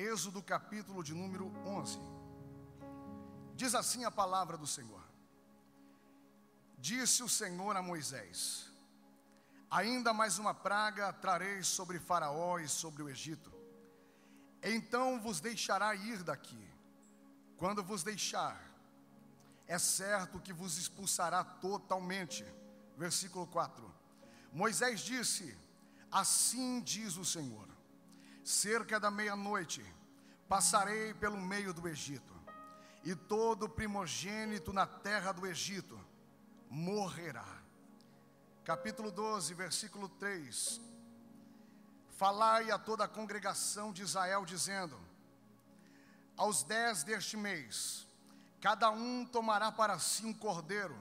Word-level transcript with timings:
Êxodo 0.00 0.42
capítulo 0.42 1.04
de 1.04 1.12
número 1.12 1.46
11. 1.66 1.98
Diz 3.54 3.74
assim 3.74 4.02
a 4.06 4.10
palavra 4.10 4.56
do 4.56 4.66
Senhor: 4.66 5.04
Disse 6.78 7.22
o 7.22 7.28
Senhor 7.28 7.76
a 7.76 7.82
Moisés: 7.82 8.72
Ainda 9.70 10.14
mais 10.14 10.38
uma 10.38 10.54
praga 10.54 11.12
trarei 11.12 11.62
sobre 11.62 11.98
Faraó 11.98 12.58
e 12.58 12.66
sobre 12.66 13.02
o 13.02 13.10
Egito. 13.10 13.52
Então 14.62 15.20
vos 15.20 15.38
deixará 15.38 15.94
ir 15.94 16.22
daqui. 16.22 16.66
Quando 17.58 17.82
vos 17.82 18.02
deixar, 18.02 18.58
é 19.66 19.78
certo 19.78 20.40
que 20.40 20.54
vos 20.54 20.78
expulsará 20.78 21.44
totalmente. 21.44 22.42
Versículo 22.96 23.46
4. 23.46 23.94
Moisés 24.50 25.00
disse: 25.00 25.54
Assim 26.10 26.80
diz 26.80 27.18
o 27.18 27.24
Senhor: 27.24 27.68
Cerca 28.50 28.98
da 28.98 29.12
meia-noite 29.12 29.80
passarei 30.48 31.14
pelo 31.14 31.36
meio 31.36 31.72
do 31.72 31.86
Egito, 31.86 32.34
e 33.04 33.14
todo 33.14 33.68
primogênito 33.68 34.72
na 34.72 34.86
terra 34.86 35.30
do 35.30 35.46
Egito 35.46 35.96
morrerá. 36.68 37.46
Capítulo 38.64 39.12
12, 39.12 39.54
versículo 39.54 40.08
3. 40.08 40.80
Falai 42.16 42.72
a 42.72 42.78
toda 42.78 43.04
a 43.04 43.08
congregação 43.08 43.92
de 43.92 44.02
Israel, 44.02 44.44
dizendo: 44.44 44.98
Aos 46.36 46.64
dez 46.64 47.04
deste 47.04 47.36
mês, 47.36 48.04
cada 48.60 48.90
um 48.90 49.24
tomará 49.24 49.70
para 49.70 49.96
si 50.00 50.26
um 50.26 50.34
cordeiro, 50.34 50.98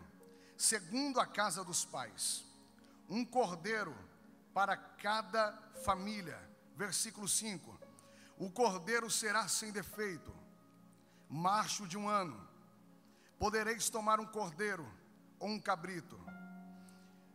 segundo 0.55 1.19
a 1.19 1.25
casa 1.25 1.63
dos 1.63 1.83
pais, 1.83 2.45
um 3.09 3.25
cordeiro 3.25 3.97
para 4.53 4.77
cada 4.77 5.51
família. 5.83 6.48
Versículo 6.79 7.27
5: 7.27 7.77
O 8.37 8.49
cordeiro 8.49 9.11
será 9.11 9.49
sem 9.49 9.69
defeito, 9.69 10.33
macho 11.27 11.85
de 11.85 11.97
um 11.97 12.07
ano. 12.07 12.47
Podereis 13.37 13.89
tomar 13.89 14.17
um 14.21 14.25
cordeiro 14.25 14.89
ou 15.39 15.49
um 15.49 15.59
cabrito. 15.59 16.17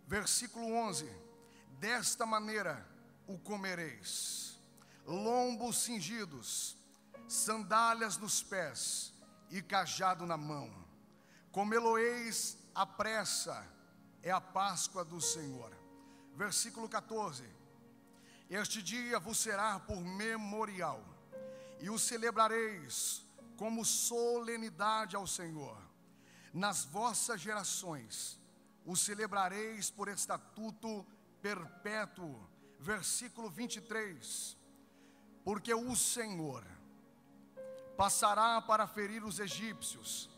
Versículo 0.06 0.72
11: 0.72 1.06
Desta 1.78 2.24
maneira 2.24 2.88
o 3.26 3.38
comereis, 3.38 4.58
lombos 5.04 5.76
cingidos, 5.82 6.78
sandálias 7.28 8.16
nos 8.16 8.42
pés 8.42 9.12
e 9.50 9.60
cajado 9.60 10.24
na 10.24 10.38
mão. 10.38 10.72
Comê-lo-eis 11.52 12.56
à 12.74 12.86
pressa, 12.86 13.62
é 14.22 14.30
a 14.30 14.40
Páscoa 14.40 15.04
do 15.04 15.20
Senhor. 15.20 15.70
Versículo 16.34 16.88
14: 16.88 17.44
Este 18.48 18.82
dia 18.82 19.18
vos 19.18 19.38
será 19.38 19.80
por 19.80 20.00
memorial, 20.00 21.02
e 21.80 21.90
o 21.90 21.98
celebrareis 21.98 23.24
como 23.56 23.84
solenidade 23.84 25.16
ao 25.16 25.26
Senhor. 25.26 25.76
Nas 26.52 26.84
vossas 26.84 27.40
gerações 27.40 28.38
o 28.84 28.94
celebrareis 28.94 29.90
por 29.90 30.08
estatuto 30.08 31.04
perpétuo. 31.40 32.48
Versículo 32.78 33.48
23: 33.48 34.56
Porque 35.42 35.72
o 35.72 35.96
Senhor 35.96 36.64
passará 37.96 38.60
para 38.60 38.86
ferir 38.86 39.24
os 39.24 39.38
egípcios, 39.38 40.28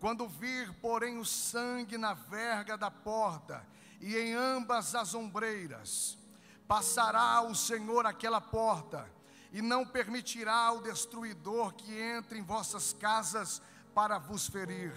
quando 0.00 0.28
vir, 0.28 0.72
porém, 0.80 1.18
o 1.18 1.24
sangue 1.24 1.96
na 1.96 2.14
verga 2.14 2.76
da 2.76 2.90
porta 2.90 3.66
e 4.00 4.16
em 4.16 4.34
ambas 4.34 4.94
as 4.94 5.14
ombreiras, 5.14 6.18
passará 6.66 7.42
o 7.42 7.54
Senhor 7.54 8.06
aquela 8.06 8.40
porta, 8.40 9.08
e 9.52 9.62
não 9.62 9.86
permitirá 9.86 10.72
o 10.72 10.82
destruidor 10.82 11.72
que 11.74 11.96
entre 11.98 12.38
em 12.38 12.42
vossas 12.42 12.92
casas 12.92 13.62
para 13.94 14.18
vos 14.18 14.48
ferir. 14.48 14.92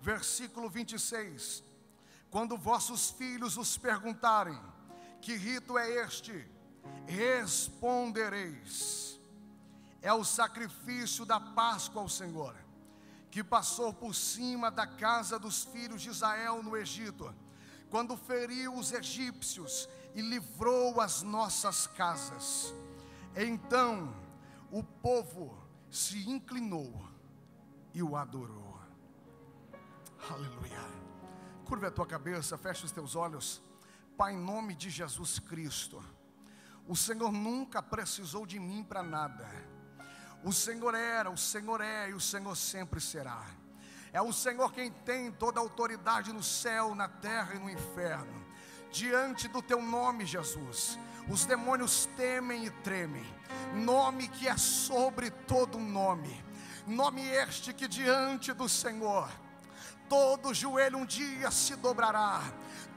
Versículo 0.00 0.68
26. 0.68 1.62
Quando 2.30 2.56
vossos 2.56 3.10
filhos 3.10 3.56
os 3.56 3.78
perguntarem: 3.78 4.58
Que 5.20 5.36
rito 5.36 5.78
é 5.78 5.88
este? 6.04 6.44
Respondereis: 7.06 9.20
É 10.02 10.12
o 10.12 10.24
sacrifício 10.24 11.24
da 11.24 11.38
Páscoa 11.38 12.02
ao 12.02 12.08
Senhor, 12.08 12.56
que 13.30 13.44
passou 13.44 13.94
por 13.94 14.14
cima 14.14 14.70
da 14.70 14.86
casa 14.86 15.38
dos 15.38 15.64
filhos 15.64 16.02
de 16.02 16.10
Israel 16.10 16.62
no 16.62 16.76
Egito, 16.76 17.34
quando 17.88 18.16
feriu 18.16 18.74
os 18.74 18.92
egípcios 18.92 19.88
e 20.14 20.20
livrou 20.20 21.00
as 21.00 21.22
nossas 21.22 21.86
casas. 21.86 22.74
Então 23.34 24.14
o 24.70 24.82
povo 24.82 25.56
se 25.90 26.28
inclinou 26.28 27.06
e 27.94 28.02
o 28.02 28.16
adorou. 28.16 28.80
Aleluia. 30.30 30.80
Curva 31.64 31.88
a 31.88 31.90
tua 31.90 32.06
cabeça, 32.06 32.56
fecha 32.56 32.84
os 32.84 32.92
teus 32.92 33.16
olhos. 33.16 33.62
Pai, 34.16 34.34
em 34.34 34.38
nome 34.38 34.74
de 34.74 34.90
Jesus 34.90 35.38
Cristo. 35.38 36.02
O 36.86 36.96
Senhor 36.96 37.32
nunca 37.32 37.82
precisou 37.82 38.46
de 38.46 38.58
mim 38.58 38.82
para 38.82 39.02
nada. 39.02 39.48
O 40.44 40.52
Senhor 40.52 40.94
era, 40.94 41.30
o 41.30 41.36
Senhor 41.36 41.80
é 41.80 42.10
e 42.10 42.14
o 42.14 42.20
Senhor 42.20 42.56
sempre 42.56 43.00
será. 43.00 43.44
É 44.12 44.20
o 44.20 44.32
Senhor 44.32 44.72
quem 44.72 44.90
tem 44.90 45.30
toda 45.32 45.60
a 45.60 45.62
autoridade 45.62 46.32
no 46.32 46.42
céu, 46.42 46.94
na 46.94 47.08
terra 47.08 47.54
e 47.54 47.58
no 47.58 47.70
inferno. 47.70 48.41
Diante 48.92 49.48
do 49.48 49.62
teu 49.62 49.80
nome, 49.82 50.26
Jesus, 50.26 50.98
os 51.28 51.44
demônios 51.44 52.08
temem 52.16 52.66
e 52.66 52.70
tremem. 52.70 53.24
Nome 53.74 54.28
que 54.28 54.46
é 54.46 54.56
sobre 54.56 55.30
todo 55.30 55.78
nome. 55.78 56.44
Nome 56.86 57.26
este 57.26 57.72
que 57.72 57.88
diante 57.88 58.52
do 58.52 58.68
Senhor 58.68 59.28
todo 60.12 60.52
joelho 60.52 60.98
um 60.98 61.06
dia 61.06 61.50
se 61.50 61.74
dobrará, 61.74 62.42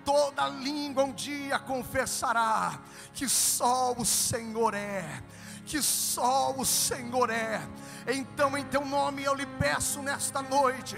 toda 0.04 0.50
língua 0.50 1.06
um 1.06 1.14
dia 1.14 1.58
confessará 1.58 2.78
que 3.14 3.30
só 3.30 3.94
o 3.94 4.04
Senhor 4.04 4.74
é, 4.74 5.24
que 5.66 5.82
só 5.82 6.54
o 6.56 6.66
Senhor 6.66 7.30
é. 7.30 7.62
Então, 8.08 8.58
em 8.58 8.64
teu 8.66 8.86
nome 8.86 9.24
eu 9.24 9.34
lhe 9.34 9.46
peço 9.46 10.02
nesta 10.02 10.42
noite, 10.42 10.96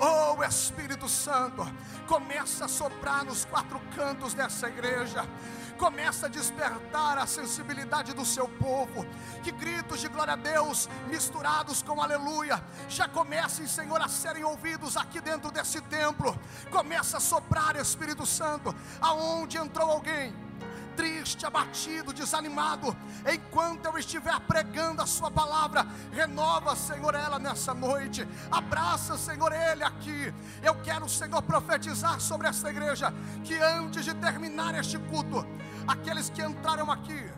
oh 0.00 0.42
Espírito 0.42 1.08
Santo, 1.08 1.64
começa 2.06 2.64
a 2.64 2.68
soprar 2.68 3.24
nos 3.24 3.44
quatro 3.44 3.80
cantos 3.94 4.34
dessa 4.34 4.68
igreja 4.68 5.24
começa 5.78 6.26
a 6.26 6.28
despertar 6.28 7.16
a 7.16 7.26
sensibilidade 7.26 8.12
do 8.12 8.24
seu 8.24 8.48
povo. 8.48 9.06
Que 9.42 9.52
gritos 9.52 10.00
de 10.00 10.08
glória 10.08 10.32
a 10.32 10.36
Deus 10.36 10.88
misturados 11.06 11.80
com 11.80 12.02
aleluia 12.02 12.62
já 12.88 13.08
comecem, 13.08 13.66
Senhor, 13.66 14.02
a 14.02 14.08
serem 14.08 14.44
ouvidos 14.44 14.96
aqui 14.96 15.20
dentro 15.20 15.50
desse 15.50 15.80
templo. 15.82 16.36
Começa 16.70 17.16
a 17.16 17.20
soprar, 17.20 17.76
Espírito 17.76 18.26
Santo, 18.26 18.74
aonde 19.00 19.56
entrou 19.56 19.88
alguém 19.88 20.34
triste, 20.98 21.46
abatido, 21.46 22.12
desanimado, 22.12 22.96
enquanto 23.32 23.86
eu 23.86 23.96
estiver 23.96 24.36
pregando 24.40 25.00
a 25.00 25.06
Sua 25.06 25.30
palavra, 25.30 25.86
renova, 26.10 26.74
Senhor, 26.74 27.14
ela 27.14 27.38
nessa 27.38 27.72
noite, 27.72 28.26
abraça, 28.50 29.16
Senhor, 29.16 29.52
Ele 29.52 29.84
aqui. 29.84 30.34
Eu 30.60 30.74
quero, 30.82 31.08
Senhor, 31.08 31.40
profetizar 31.42 32.20
sobre 32.20 32.48
esta 32.48 32.68
igreja, 32.68 33.14
que 33.44 33.54
antes 33.54 34.04
de 34.04 34.12
terminar 34.14 34.74
este 34.74 34.98
culto, 34.98 35.46
aqueles 35.86 36.30
que 36.30 36.42
entraram 36.42 36.90
aqui, 36.90 37.30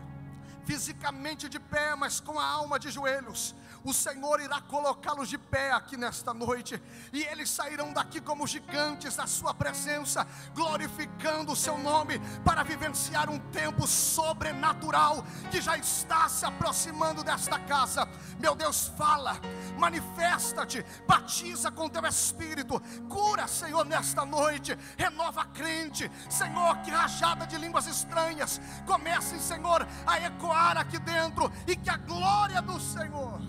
fisicamente 0.65 1.47
de 1.47 1.59
pé, 1.59 1.93
mas 1.95 2.19
com 2.19 2.39
a 2.39 2.47
alma 2.59 2.79
de 2.79 2.89
joelhos, 2.89 3.53
o 3.83 3.93
Senhor 3.93 4.39
irá 4.39 4.61
colocá-los 4.61 5.29
de 5.29 5.37
pé 5.37 5.71
aqui 5.71 5.97
nesta 5.97 6.33
noite, 6.33 6.81
e 7.11 7.23
eles 7.23 7.49
sairão 7.49 7.91
daqui 7.93 8.21
como 8.21 8.47
gigantes 8.47 9.15
da 9.15 9.25
Sua 9.27 9.53
presença, 9.53 10.27
glorificando 10.53 11.51
o 11.51 11.55
Seu 11.55 11.77
nome, 11.77 12.19
para 12.43 12.63
vivenciar 12.63 13.29
um 13.29 13.39
tempo 13.51 13.87
sobrenatural 13.87 15.23
que 15.49 15.61
já 15.61 15.77
está 15.77 16.29
se 16.29 16.45
aproximando 16.45 17.23
desta 17.23 17.59
casa. 17.59 18.07
Meu 18.39 18.55
Deus, 18.55 18.91
fala, 18.97 19.39
manifesta-te, 19.77 20.85
batiza 21.07 21.71
com 21.71 21.89
Teu 21.89 22.05
Espírito, 22.05 22.81
cura, 23.09 23.47
Senhor, 23.47 23.85
nesta 23.85 24.25
noite, 24.25 24.77
renova 24.97 25.41
a 25.41 25.45
crente, 25.45 26.09
Senhor, 26.29 26.77
que 26.79 26.91
rajada 26.91 27.45
de 27.47 27.57
línguas 27.57 27.87
estranhas 27.87 28.61
comece, 28.85 29.39
Senhor, 29.39 29.87
a 30.05 30.19
ecoar 30.19 30.77
aqui 30.77 30.99
dentro, 30.99 31.51
e 31.67 31.75
que 31.75 31.89
a 31.89 31.97
glória 31.97 32.61
do 32.61 32.79
Senhor 32.79 33.41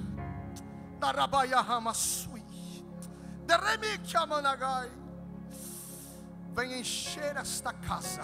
Vem 6.54 6.78
encher 6.80 7.36
esta 7.36 7.72
casa. 7.72 8.22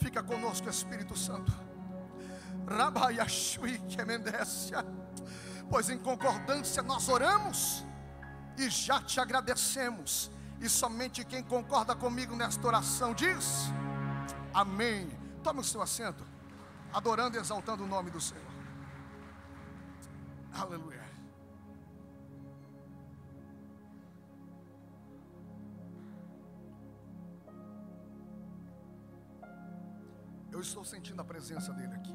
Fica 0.00 0.22
conosco, 0.22 0.68
Espírito 0.70 1.16
Santo. 1.16 1.52
Kemendécia. 3.94 4.84
Pois 5.68 5.90
em 5.90 5.98
concordância 5.98 6.82
nós 6.82 7.08
oramos 7.08 7.84
e 8.56 8.70
já 8.70 9.02
te 9.02 9.20
agradecemos. 9.20 10.30
E 10.60 10.68
somente 10.68 11.24
quem 11.24 11.42
concorda 11.42 11.94
comigo 11.94 12.34
nesta 12.34 12.66
oração 12.66 13.12
diz: 13.12 13.70
Amém. 14.54 15.10
Tome 15.42 15.60
o 15.60 15.64
seu 15.64 15.80
assento, 15.82 16.24
adorando 16.92 17.36
e 17.36 17.40
exaltando 17.40 17.84
o 17.84 17.86
nome 17.86 18.10
do 18.10 18.20
Senhor. 18.20 18.44
Aleluia. 20.52 20.97
Eu 30.58 30.62
estou 30.62 30.84
sentindo 30.84 31.20
a 31.22 31.24
presença 31.24 31.72
dele 31.72 31.94
aqui. 31.94 32.14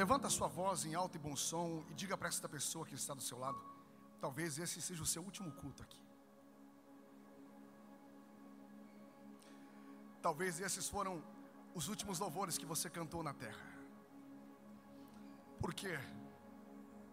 Levanta 0.00 0.26
a 0.26 0.30
sua 0.34 0.48
voz 0.48 0.84
em 0.84 0.94
alto 0.94 1.16
e 1.16 1.18
bom 1.26 1.34
som 1.34 1.82
e 1.90 1.94
diga 1.94 2.14
para 2.14 2.28
esta 2.28 2.46
pessoa 2.46 2.84
que 2.88 2.94
está 2.94 3.14
do 3.14 3.22
seu 3.22 3.38
lado: 3.38 3.58
talvez 4.20 4.58
esse 4.58 4.82
seja 4.82 5.02
o 5.02 5.06
seu 5.06 5.22
último 5.22 5.50
culto 5.60 5.82
aqui. 5.82 6.02
Talvez 10.20 10.60
esses 10.60 10.86
foram 10.94 11.14
os 11.74 11.88
últimos 11.88 12.18
louvores 12.18 12.58
que 12.58 12.66
você 12.66 12.90
cantou 12.90 13.22
na 13.22 13.32
terra. 13.32 13.66
Porque 15.62 15.92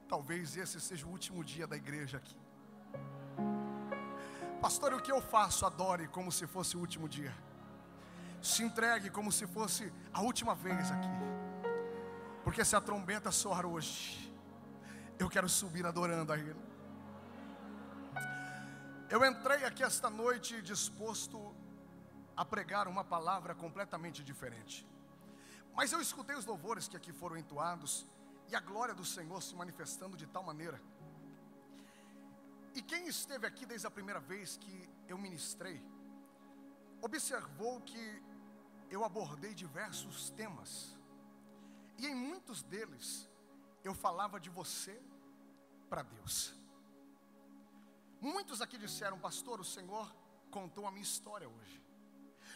talvez 0.09 0.57
esse 0.57 0.81
seja 0.81 1.05
o 1.07 1.11
último 1.11 1.45
dia 1.45 1.65
da 1.65 1.77
igreja 1.77 2.17
aqui. 2.17 2.46
Pastor, 4.61 4.93
o 4.93 5.01
que 5.01 5.11
eu 5.11 5.21
faço? 5.21 5.65
Adore 5.65 6.07
como 6.07 6.31
se 6.31 6.47
fosse 6.47 6.75
o 6.75 6.79
último 6.79 7.07
dia. 7.07 7.33
Se 8.41 8.63
entregue 8.63 9.09
como 9.09 9.31
se 9.31 9.45
fosse 9.45 9.93
a 10.11 10.21
última 10.21 10.55
vez 10.55 10.91
aqui. 10.91 11.07
Porque 12.43 12.65
se 12.65 12.75
a 12.75 12.81
trombeta 12.81 13.31
soar 13.31 13.65
hoje, 13.65 14.33
eu 15.19 15.29
quero 15.29 15.47
subir 15.47 15.85
adorando 15.85 16.33
a 16.33 16.37
Ele. 16.37 16.55
Eu 19.09 19.23
entrei 19.23 19.63
aqui 19.63 19.83
esta 19.83 20.09
noite 20.09 20.61
disposto 20.61 21.55
a 22.35 22.43
pregar 22.43 22.87
uma 22.87 23.03
palavra 23.03 23.53
completamente 23.53 24.23
diferente. 24.23 24.87
Mas 25.75 25.91
eu 25.91 26.01
escutei 26.01 26.35
os 26.35 26.45
louvores 26.45 26.87
que 26.87 26.97
aqui 26.97 27.13
foram 27.13 27.37
entoados 27.37 28.07
e 28.49 28.55
a 28.55 28.59
glória 28.59 28.95
do 28.95 29.05
Senhor 29.05 29.41
se 29.43 29.55
manifestando 29.55 30.17
de 30.17 30.25
tal 30.25 30.41
maneira. 30.41 30.81
E 32.77 32.81
quem 32.83 33.07
esteve 33.07 33.47
aqui 33.47 33.65
desde 33.65 33.87
a 33.87 33.91
primeira 33.97 34.19
vez 34.19 34.55
que 34.55 34.87
eu 35.07 35.17
ministrei, 35.17 35.83
observou 37.01 37.81
que 37.81 38.03
eu 38.95 39.03
abordei 39.03 39.51
diversos 39.55 40.29
temas. 40.29 40.95
E 41.97 42.05
em 42.05 42.13
muitos 42.13 42.61
deles 42.61 43.27
eu 43.83 43.95
falava 43.95 44.39
de 44.39 44.51
você 44.51 45.01
para 45.89 46.03
Deus. 46.03 46.53
Muitos 48.21 48.61
aqui 48.61 48.77
disseram, 48.77 49.17
pastor, 49.19 49.59
o 49.59 49.65
Senhor 49.65 50.15
contou 50.51 50.85
a 50.85 50.91
minha 50.91 51.09
história 51.11 51.49
hoje. 51.49 51.81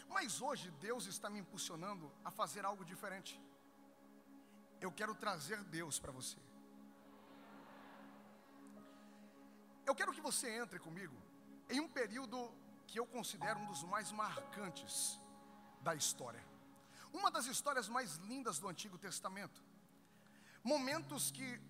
Mas 0.08 0.40
hoje 0.40 0.70
Deus 0.88 1.06
está 1.06 1.28
me 1.28 1.40
impulsionando 1.40 2.12
a 2.24 2.30
fazer 2.30 2.64
algo 2.64 2.84
diferente. 2.84 3.42
Eu 4.80 4.92
quero 4.92 5.16
trazer 5.16 5.64
Deus 5.64 5.98
para 5.98 6.12
você. 6.12 6.38
Eu 9.86 9.94
quero 9.94 10.12
que 10.12 10.20
você 10.20 10.48
entre 10.62 10.78
comigo 10.78 11.16
em 11.68 11.80
um 11.80 11.88
período 11.88 12.38
que 12.86 12.98
eu 12.98 13.06
considero 13.06 13.58
um 13.60 13.66
dos 13.66 13.82
mais 13.82 14.10
marcantes 14.12 15.18
da 15.80 15.94
história. 15.94 16.44
Uma 17.12 17.30
das 17.30 17.46
histórias 17.46 17.88
mais 17.88 18.16
lindas 18.30 18.58
do 18.58 18.68
Antigo 18.68 18.96
Testamento. 18.98 19.62
Momentos 20.62 21.30
que 21.30 21.60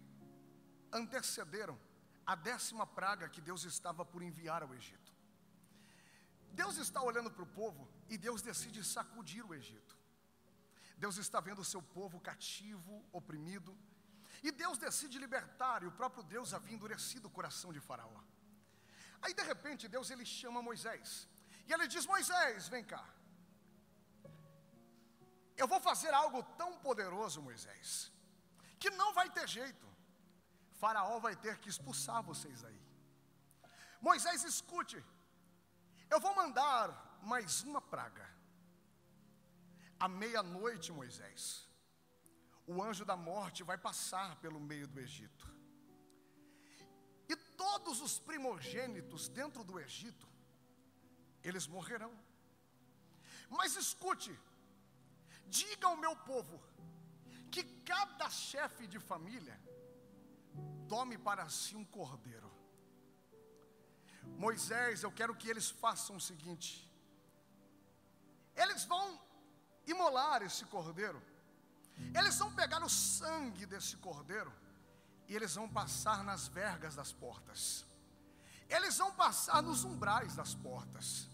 antecederam 0.92 1.78
a 2.26 2.34
décima 2.34 2.86
praga 2.86 3.28
que 3.28 3.40
Deus 3.40 3.64
estava 3.64 4.04
por 4.04 4.22
enviar 4.22 4.62
ao 4.62 4.74
Egito. 4.74 5.12
Deus 6.52 6.76
está 6.76 7.00
olhando 7.02 7.30
para 7.30 7.42
o 7.42 7.46
povo 7.46 7.88
e 8.08 8.18
Deus 8.18 8.42
decide 8.42 8.84
sacudir 8.84 9.44
o 9.44 9.54
Egito. 9.54 9.96
Deus 10.98 11.16
está 11.16 11.40
vendo 11.40 11.60
o 11.60 11.64
seu 11.64 11.82
povo 11.82 12.20
cativo, 12.20 13.04
oprimido, 13.10 13.76
e 14.43 14.50
Deus 14.50 14.79
decide 14.79 15.19
libertar, 15.19 15.82
e 15.82 15.87
o 15.87 15.96
próprio 16.00 16.23
Deus 16.23 16.55
havia 16.55 16.75
endurecido 16.76 17.29
o 17.29 17.31
coração 17.38 17.73
de 17.73 17.81
Faraó. 17.81 18.20
Aí 19.20 19.32
de 19.32 19.43
repente 19.43 19.88
Deus 19.88 20.11
ele 20.11 20.25
chama 20.25 20.62
Moisés, 20.62 21.29
e 21.67 21.73
ele 21.73 21.87
diz: 21.87 22.06
Moisés, 22.06 22.69
vem 22.69 22.84
cá. 22.84 23.05
Eu 25.56 25.69
vou 25.69 25.81
fazer 25.81 26.12
algo 26.23 26.43
tão 26.61 26.70
poderoso, 26.79 27.40
Moisés, 27.49 28.12
que 28.81 28.90
não 28.90 29.12
vai 29.19 29.29
ter 29.31 29.46
jeito. 29.49 29.87
Faraó 30.81 31.19
vai 31.20 31.37
ter 31.37 31.58
que 31.58 31.69
expulsar 31.69 32.23
vocês 32.23 32.64
aí. 32.64 32.81
Moisés, 34.00 34.43
escute, 34.43 34.99
eu 36.11 36.19
vou 36.19 36.34
mandar 36.34 36.87
mais 37.23 37.62
uma 37.62 37.81
praga. 37.81 38.29
À 40.00 40.08
meia-noite, 40.08 40.90
Moisés, 40.90 41.69
o 42.66 42.82
anjo 42.82 43.04
da 43.04 43.16
morte 43.16 43.62
vai 43.62 43.76
passar 43.76 44.36
pelo 44.36 44.60
meio 44.60 44.86
do 44.86 45.00
Egito. 45.00 45.50
E 47.28 47.36
todos 47.36 48.00
os 48.00 48.18
primogênitos 48.18 49.28
dentro 49.28 49.64
do 49.64 49.78
Egito, 49.80 50.28
eles 51.42 51.66
morrerão. 51.66 52.12
Mas 53.48 53.76
escute, 53.76 54.38
diga 55.46 55.88
ao 55.88 55.96
meu 55.96 56.14
povo, 56.16 56.62
que 57.50 57.62
cada 57.84 58.30
chefe 58.30 58.86
de 58.86 58.98
família 58.98 59.60
tome 60.88 61.18
para 61.18 61.48
si 61.48 61.76
um 61.76 61.84
cordeiro 61.84 62.52
Moisés, 64.44 65.02
eu 65.02 65.12
quero 65.12 65.34
que 65.34 65.48
eles 65.48 65.70
façam 65.70 66.16
o 66.16 66.20
seguinte: 66.20 66.88
eles 68.54 68.84
vão 68.84 69.20
imolar 69.86 70.42
esse 70.42 70.64
cordeiro, 70.66 71.20
eles 72.14 72.38
vão 72.38 72.52
pegar 72.52 72.82
o 72.82 72.88
sangue 72.88 73.64
desse 73.66 73.96
cordeiro 73.96 74.52
e 75.28 75.34
eles 75.34 75.54
vão 75.54 75.68
passar 75.68 76.22
nas 76.24 76.48
vergas 76.48 76.94
das 76.94 77.12
portas, 77.12 77.86
eles 78.68 78.96
vão 78.96 79.12
passar 79.12 79.62
nos 79.62 79.84
umbrais 79.84 80.34
das 80.34 80.54
portas. 80.54 81.28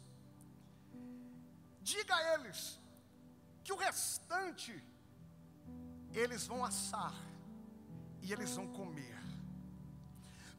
Diga 1.80 2.14
a 2.14 2.34
eles 2.34 2.78
que 3.64 3.72
o 3.72 3.76
restante 3.76 4.72
eles 6.12 6.46
vão 6.46 6.64
assar 6.64 7.14
e 8.22 8.32
eles 8.32 8.50
vão 8.54 8.66
comer. 8.68 9.18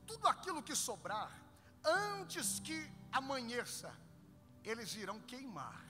Tudo 0.08 0.28
aquilo 0.28 0.64
que 0.64 0.76
sobrar, 0.76 1.32
antes 1.84 2.60
que 2.60 2.90
amanheça, 3.12 3.94
eles 4.64 4.96
irão 4.96 5.20
queimar. 5.22 5.84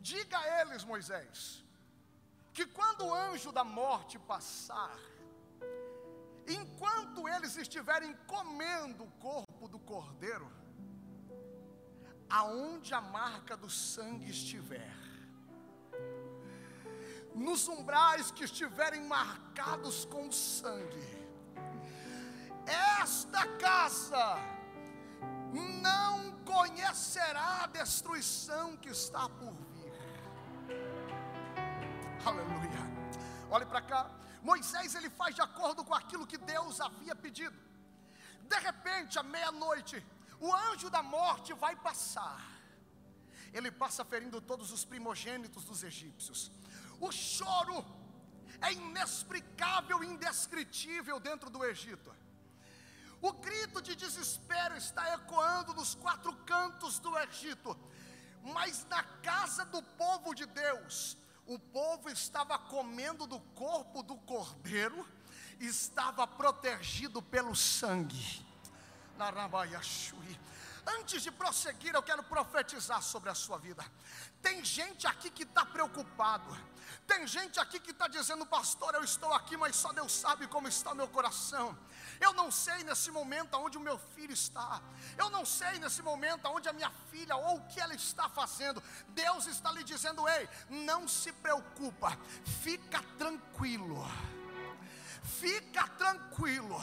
Diga 0.00 0.38
a 0.38 0.60
eles, 0.60 0.84
Moisés, 0.84 1.64
que 2.54 2.64
quando 2.66 3.04
o 3.04 3.12
anjo 3.12 3.50
da 3.50 3.64
morte 3.64 4.16
passar, 4.16 4.96
enquanto 6.46 7.28
eles 7.28 7.56
estiverem 7.56 8.14
comendo 8.28 9.02
o 9.02 9.10
corpo 9.12 9.66
do 9.66 9.80
cordeiro, 9.80 10.48
aonde 12.30 12.94
a 12.94 13.00
marca 13.00 13.56
do 13.56 13.68
sangue 13.68 14.30
estiver, 14.30 14.96
nos 17.34 17.66
umbrais 17.66 18.30
que 18.30 18.44
estiverem 18.44 19.02
marcados 19.02 20.04
com 20.04 20.30
sangue, 20.30 21.26
esta 23.02 23.48
casa 23.58 24.38
não 25.82 26.38
conhecerá 26.44 27.64
a 27.64 27.66
destruição 27.66 28.76
que 28.76 28.90
está 28.90 29.28
por. 29.28 29.63
Aleluia. 32.24 32.82
Olhe 33.50 33.66
para 33.66 33.82
cá. 33.82 34.10
Moisés 34.42 34.94
ele 34.94 35.10
faz 35.10 35.34
de 35.34 35.42
acordo 35.42 35.84
com 35.84 35.94
aquilo 35.94 36.26
que 36.26 36.38
Deus 36.38 36.80
havia 36.80 37.14
pedido. 37.14 37.56
De 38.42 38.58
repente, 38.58 39.18
à 39.18 39.22
meia-noite, 39.22 40.04
o 40.40 40.54
anjo 40.54 40.88
da 40.90 41.02
morte 41.02 41.52
vai 41.52 41.74
passar. 41.76 42.40
Ele 43.52 43.70
passa 43.70 44.04
ferindo 44.04 44.40
todos 44.40 44.72
os 44.72 44.84
primogênitos 44.84 45.64
dos 45.64 45.82
egípcios. 45.82 46.50
O 47.00 47.12
choro 47.12 47.84
é 48.60 48.72
inexplicável, 48.72 50.02
indescritível 50.02 51.20
dentro 51.20 51.50
do 51.50 51.64
Egito. 51.64 52.14
O 53.20 53.32
grito 53.32 53.80
de 53.80 53.94
desespero 53.94 54.76
está 54.76 55.14
ecoando 55.14 55.72
nos 55.74 55.94
quatro 55.94 56.32
cantos 56.44 56.98
do 56.98 57.16
Egito, 57.18 57.76
mas 58.42 58.84
na 58.86 59.02
casa 59.02 59.64
do 59.66 59.82
povo 59.82 60.34
de 60.34 60.46
Deus, 60.46 61.16
o 61.46 61.58
povo 61.58 62.08
estava 62.08 62.58
comendo 62.58 63.26
do 63.26 63.40
corpo 63.40 64.02
do 64.02 64.16
cordeiro, 64.16 65.06
estava 65.60 66.26
protegido 66.26 67.20
pelo 67.22 67.54
sangue. 67.54 68.44
Antes 70.86 71.22
de 71.22 71.30
prosseguir, 71.30 71.94
eu 71.94 72.02
quero 72.02 72.22
profetizar 72.22 73.02
sobre 73.02 73.30
a 73.30 73.34
sua 73.34 73.58
vida. 73.58 73.84
Tem 74.42 74.64
gente 74.64 75.06
aqui 75.06 75.30
que 75.30 75.42
está 75.42 75.64
preocupado 75.64 76.56
tem 77.06 77.26
gente 77.26 77.60
aqui 77.60 77.78
que 77.78 77.90
está 77.90 78.08
dizendo, 78.08 78.46
pastor, 78.46 78.94
eu 78.94 79.04
estou 79.04 79.32
aqui, 79.32 79.56
mas 79.56 79.76
só 79.76 79.92
Deus 79.92 80.12
sabe 80.12 80.46
como 80.46 80.68
está 80.68 80.94
meu 80.94 81.08
coração. 81.08 81.76
Eu 82.18 82.32
não 82.32 82.50
sei 82.50 82.82
nesse 82.82 83.10
momento 83.10 83.54
aonde 83.54 83.76
o 83.76 83.80
meu 83.80 83.98
filho 83.98 84.32
está. 84.32 84.80
Eu 85.18 85.28
não 85.28 85.44
sei 85.44 85.78
nesse 85.78 86.00
momento 86.00 86.46
aonde 86.46 86.68
a 86.68 86.72
minha 86.72 86.90
filha 87.10 87.36
ou 87.36 87.56
o 87.56 87.66
que 87.66 87.80
ela 87.80 87.94
está 87.94 88.28
fazendo. 88.28 88.82
Deus 89.08 89.46
está 89.46 89.70
lhe 89.72 89.84
dizendo: 89.84 90.26
"Ei, 90.28 90.48
não 90.70 91.06
se 91.06 91.30
preocupa. 91.32 92.16
Fica 92.62 93.02
tranquilo. 93.18 94.02
Fica 95.22 95.86
tranquilo 95.88 96.80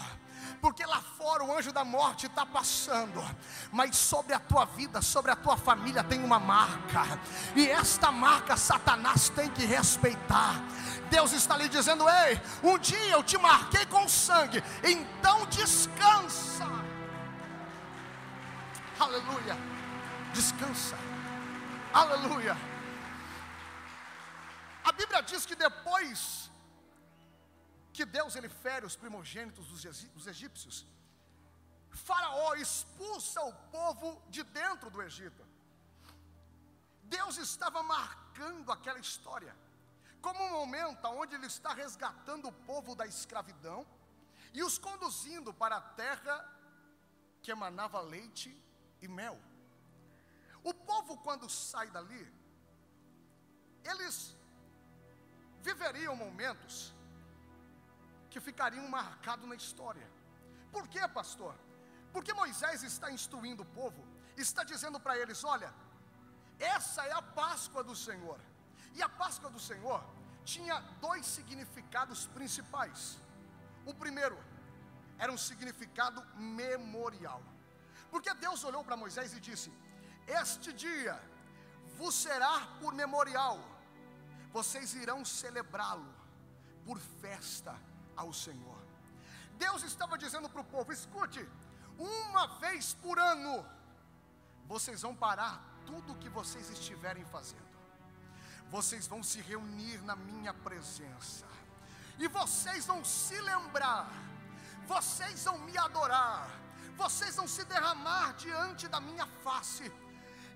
porque 0.62 0.86
lá 0.86 1.01
fora 1.17 1.43
o 1.43 1.57
anjo 1.57 1.71
da 1.71 1.83
morte 1.83 2.27
está 2.27 2.45
passando, 2.45 3.24
mas 3.71 3.95
sobre 3.95 4.33
a 4.33 4.39
tua 4.39 4.65
vida, 4.65 5.01
sobre 5.01 5.31
a 5.31 5.36
tua 5.36 5.57
família 5.57 6.03
tem 6.03 6.24
uma 6.24 6.39
marca, 6.39 7.19
e 7.55 7.67
esta 7.67 8.12
marca 8.12 8.55
Satanás 8.57 9.29
tem 9.29 9.50
que 9.50 9.65
respeitar. 9.65 10.62
Deus 11.10 11.31
está 11.31 11.57
lhe 11.57 11.67
dizendo: 11.67 12.07
Ei, 12.07 12.41
um 12.63 12.77
dia 12.77 13.12
eu 13.12 13.24
te 13.24 13.38
marquei 13.38 13.86
com 13.86 14.07
sangue, 14.07 14.63
então 14.83 15.45
descansa. 15.48 16.65
Aleluia, 19.00 19.57
descansa, 20.33 20.95
aleluia. 21.91 22.55
A 24.83 24.91
Bíblia 24.91 25.21
diz 25.24 25.45
que 25.45 25.55
depois 25.55 26.50
que 28.01 28.05
Deus 28.05 28.36
ele 28.36 28.50
fere 28.50 28.84
os 28.84 28.96
primogênitos 28.96 29.67
dos 30.15 30.25
egípcios. 30.25 30.88
Faraó 31.91 32.55
expulsa 32.55 33.39
o 33.43 33.53
povo 33.77 34.20
de 34.27 34.41
dentro 34.41 34.89
do 34.89 35.03
Egito. 35.03 35.43
Deus 37.03 37.38
estava 37.38 37.84
marcando 37.84 38.72
aquela 38.72 38.98
história 38.98 39.55
como 40.20 40.43
um 40.43 40.53
momento 40.62 41.05
onde 41.10 41.36
ele 41.36 41.46
está 41.46 41.74
resgatando 41.74 42.48
o 42.48 42.58
povo 42.72 42.96
da 42.96 43.05
escravidão 43.05 43.86
e 44.51 44.63
os 44.63 44.79
conduzindo 44.79 45.53
para 45.53 45.75
a 45.77 45.81
terra 45.81 46.36
que 47.43 47.51
emanava 47.51 48.01
leite 48.01 48.50
e 49.00 49.08
mel. 49.08 49.39
O 50.63 50.74
povo, 50.74 51.20
quando 51.20 51.48
sai 51.48 51.91
dali, 51.91 52.25
eles 53.84 54.36
viveriam 55.62 56.15
momentos 56.15 56.91
que 58.32 58.40
ficariam 58.40 58.88
marcados 58.88 59.48
na 59.52 59.56
história. 59.62 60.08
Por 60.72 60.88
quê, 60.88 61.06
pastor? 61.20 61.54
Porque 62.14 62.34
Moisés 62.42 62.82
está 62.92 63.08
instruindo 63.18 63.64
o 63.64 63.72
povo, 63.80 64.02
está 64.46 64.64
dizendo 64.64 65.00
para 65.00 65.18
eles: 65.22 65.44
olha, 65.44 65.72
essa 66.58 67.06
é 67.06 67.14
a 67.22 67.22
Páscoa 67.22 67.84
do 67.84 67.96
Senhor. 67.96 68.40
E 68.98 69.02
a 69.08 69.10
Páscoa 69.22 69.50
do 69.50 69.60
Senhor 69.60 70.02
tinha 70.54 70.80
dois 71.06 71.26
significados 71.26 72.26
principais. 72.38 73.20
O 73.86 73.94
primeiro 73.94 74.38
era 75.20 75.32
um 75.32 75.38
significado 75.50 76.24
memorial. 76.36 77.42
Porque 78.10 78.34
Deus 78.46 78.64
olhou 78.64 78.84
para 78.84 79.02
Moisés 79.04 79.34
e 79.34 79.42
disse: 79.50 79.70
Este 80.42 80.72
dia 80.72 81.22
vos 82.00 82.16
será 82.16 82.56
por 82.80 82.94
memorial, 82.94 83.60
vocês 84.58 84.94
irão 85.04 85.24
celebrá-lo 85.26 86.12
por 86.86 86.98
festa 87.24 87.76
ao 88.22 88.32
Senhor. 88.34 88.80
Deus 89.58 89.84
estava 89.84 90.18
dizendo 90.18 90.50
para 90.50 90.62
o 90.62 90.70
povo: 90.75 90.92
escute, 90.92 91.42
uma 91.98 92.46
vez 92.63 92.94
por 92.94 93.20
ano, 93.20 93.66
vocês 94.66 95.01
vão 95.01 95.16
parar 95.16 95.56
tudo 95.86 96.13
o 96.13 96.20
que 96.24 96.30
vocês 96.30 96.70
estiverem 96.70 97.25
fazendo, 97.25 97.75
vocês 98.70 99.08
vão 99.08 99.22
se 99.32 99.42
reunir 99.42 99.98
na 100.10 100.16
minha 100.16 100.54
presença, 100.68 101.48
e 102.18 102.28
vocês 102.28 102.86
vão 102.86 103.04
se 103.04 103.40
lembrar, 103.42 104.10
vocês 104.88 105.44
vão 105.44 105.58
me 105.60 105.78
adorar, 105.78 106.50
vocês 106.96 107.36
vão 107.36 107.48
se 107.48 107.66
derramar 107.66 108.34
diante 108.34 108.88
da 108.88 109.00
minha 109.00 109.28
face. 109.44 109.92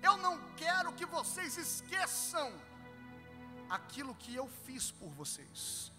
Eu 0.02 0.16
não 0.18 0.34
quero 0.62 0.92
que 0.92 1.06
vocês 1.06 1.56
esqueçam 1.56 2.48
aquilo 3.68 4.14
que 4.14 4.34
eu 4.34 4.46
fiz 4.64 4.90
por 4.90 5.10
vocês. 5.10 5.95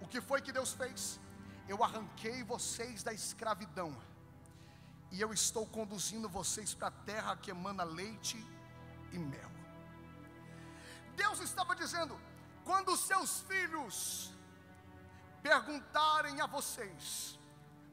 O 0.00 0.08
que 0.08 0.20
foi 0.20 0.40
que 0.40 0.52
Deus 0.52 0.72
fez? 0.72 1.20
Eu 1.68 1.84
arranquei 1.84 2.42
vocês 2.42 3.02
da 3.02 3.12
escravidão, 3.12 3.96
e 5.12 5.20
eu 5.20 5.32
estou 5.32 5.66
conduzindo 5.66 6.28
vocês 6.28 6.74
para 6.74 6.88
a 6.88 6.90
terra 6.90 7.36
que 7.36 7.50
emana 7.50 7.84
leite 7.84 8.36
e 9.12 9.18
mel. 9.18 9.50
Deus 11.14 11.40
estava 11.40 11.76
dizendo: 11.76 12.18
quando 12.64 12.96
seus 12.96 13.40
filhos 13.42 14.32
perguntarem 15.42 16.40
a 16.40 16.46
vocês, 16.46 17.38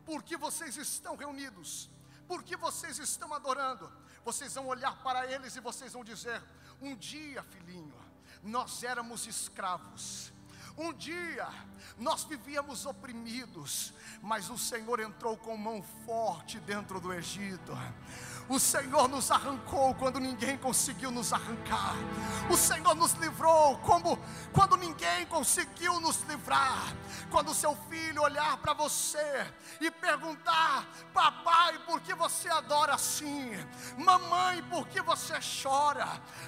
por 0.05 0.23
que 0.23 0.37
vocês 0.37 0.77
estão 0.77 1.15
reunidos, 1.15 1.89
por 2.27 2.43
que 2.43 2.55
vocês 2.55 2.97
estão 2.99 3.33
adorando, 3.33 3.91
vocês 4.23 4.53
vão 4.53 4.67
olhar 4.67 4.95
para 5.03 5.31
eles 5.31 5.55
e 5.55 5.59
vocês 5.59 5.93
vão 5.93 6.03
dizer: 6.03 6.41
um 6.81 6.95
dia, 6.95 7.43
filhinho, 7.43 7.95
nós 8.41 8.83
éramos 8.83 9.27
escravos 9.27 10.31
um 10.77 10.93
dia 10.93 11.48
nós 11.98 12.24
vivíamos 12.24 12.86
oprimidos, 12.86 13.93
mas 14.22 14.50
o 14.50 14.57
Senhor 14.57 15.00
entrou 15.00 15.36
com 15.36 15.57
mão 15.57 15.84
forte 16.05 16.60
dentro 16.60 17.00
do 17.00 17.12
Egito. 17.12 17.72
O 18.49 18.59
Senhor 18.59 19.09
nos 19.09 19.29
arrancou 19.29 19.93
quando 19.95 20.19
ninguém 20.19 20.57
conseguiu 20.57 21.11
nos 21.11 21.33
arrancar. 21.33 21.95
O 22.49 22.55
Senhor 22.55 22.95
nos 22.95 23.11
livrou 23.13 23.77
como 23.79 24.17
quando 24.53 24.77
ninguém 24.77 25.25
conseguiu 25.25 25.99
nos 25.99 26.21
livrar. 26.21 26.95
Quando 27.29 27.53
seu 27.53 27.75
filho 27.89 28.21
olhar 28.21 28.55
para 28.57 28.73
você 28.73 29.45
e 29.81 29.91
perguntar: 29.91 30.85
"Papai, 31.13 31.77
por 31.79 31.99
que 31.99 32.13
você 32.15 32.47
adora 32.49 32.95
assim? 32.95 33.51
Mamãe, 33.97 34.63
por 34.63 34.87
que 34.87 35.01
você 35.01 35.33
chora? 35.61 36.07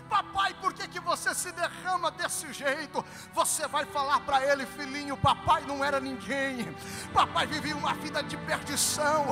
Papai, 0.10 0.54
por 0.56 0.74
que 0.74 0.88
que 0.88 1.02
você 1.02 1.36
se 1.36 1.52
derrama 1.52 2.12
desse 2.12 2.54
jeito?" 2.54 3.04
Você 3.34 3.68
vai 3.68 3.86
falar 3.86 4.22
para 4.22 4.46
ele: 4.46 4.66
"Filhinho, 4.66 5.18
papai 5.18 5.64
não 5.66 5.84
era 5.84 6.00
ninguém. 6.00 6.74
Papai 7.14 7.46
vivia 7.46 7.76
uma 7.76 7.94
vida 7.94 8.24
de 8.24 8.38
perdição. 8.38 9.26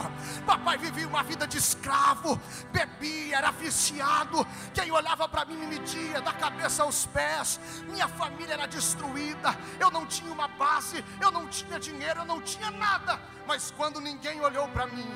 Papai 0.45 0.77
vivia 0.77 1.07
uma 1.07 1.23
vida 1.23 1.47
de 1.47 1.57
escravo 1.57 2.37
bebia, 2.71 3.37
era 3.37 3.51
viciado. 3.51 4.45
Quem 4.73 4.91
olhava 4.91 5.27
para 5.27 5.45
mim 5.45 5.55
me 5.55 5.77
media 5.77 6.21
da 6.21 6.33
cabeça 6.33 6.83
aos 6.83 7.05
pés. 7.05 7.59
Minha 7.87 8.07
família 8.07 8.53
era 8.53 8.67
destruída. 8.67 9.55
Eu 9.79 9.91
não 9.91 10.05
tinha 10.05 10.31
uma 10.31 10.47
base, 10.47 11.03
eu 11.21 11.31
não 11.31 11.47
tinha 11.47 11.79
dinheiro, 11.79 12.21
eu 12.21 12.25
não 12.25 12.41
tinha 12.41 12.71
nada. 12.71 13.19
Mas 13.47 13.71
quando 13.77 14.01
ninguém 14.01 14.41
olhou 14.41 14.67
para 14.69 14.87
mim, 14.87 15.07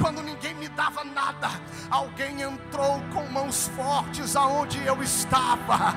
quando 0.00 0.22
ninguém 0.22 0.54
me 0.54 0.68
dava 0.68 1.02
nada, 1.02 1.50
alguém 1.90 2.42
entrou 2.42 3.02
com 3.12 3.26
mãos 3.26 3.68
fortes 3.74 4.36
aonde 4.36 4.84
eu 4.86 5.02
estava. 5.02 5.94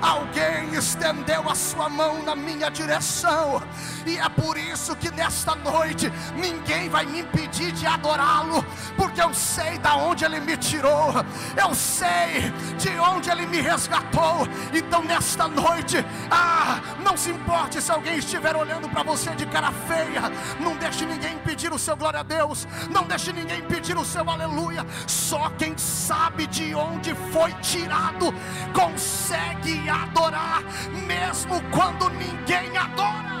Alguém 0.00 0.74
estendeu 0.74 1.48
a 1.50 1.54
sua 1.54 1.88
mão 1.88 2.22
na 2.22 2.36
minha 2.36 2.70
direção. 2.70 3.60
E 4.06 4.18
é 4.18 4.28
por 4.28 4.56
isso 4.56 4.94
que 4.94 5.10
nesta 5.10 5.56
noite 5.56 6.12
ninguém 6.36 6.88
vai 6.88 7.04
me 7.06 7.20
impedir 7.20 7.72
de 7.72 7.86
adorá-lo, 7.86 8.64
porque 8.96 9.20
eu 9.20 9.34
sei 9.34 9.78
da 9.78 9.96
onde 9.96 10.24
ele 10.26 10.40
me 10.40 10.56
tirou. 10.56 11.12
Eu 11.56 11.74
sei 11.74 12.52
de 12.78 12.90
onde 12.98 13.30
ele 13.30 13.46
me 13.46 13.60
resgatou. 13.60 14.46
Então 14.72 15.02
nesta 15.02 15.48
noite, 15.48 16.04
ah, 16.30 16.80
não 17.02 17.16
se 17.16 17.30
importe 17.30 17.80
se 17.80 17.90
alguém 17.90 18.18
estiver 18.18 18.54
olhando 18.54 18.88
para 18.88 19.02
você 19.02 19.30
de 19.34 19.46
cara 19.46 19.72
feia. 19.72 20.22
Não 20.60 20.76
deixe 20.76 21.04
ninguém 21.04 21.16
ninguém 21.16 21.38
pedir 21.38 21.72
o 21.72 21.78
seu 21.78 21.96
glória 21.96 22.20
a 22.20 22.22
Deus, 22.22 22.66
não 22.90 23.04
deixe 23.04 23.32
ninguém 23.32 23.62
pedir 23.62 23.96
o 23.96 24.04
seu 24.04 24.28
aleluia. 24.28 24.84
Só 25.06 25.50
quem 25.58 25.76
sabe 25.76 26.46
de 26.46 26.74
onde 26.74 27.14
foi 27.32 27.52
tirado 27.54 28.32
consegue 28.72 29.88
adorar, 29.88 30.62
mesmo 31.06 31.60
quando 31.70 32.08
ninguém 32.10 32.76
adora. 32.76 33.36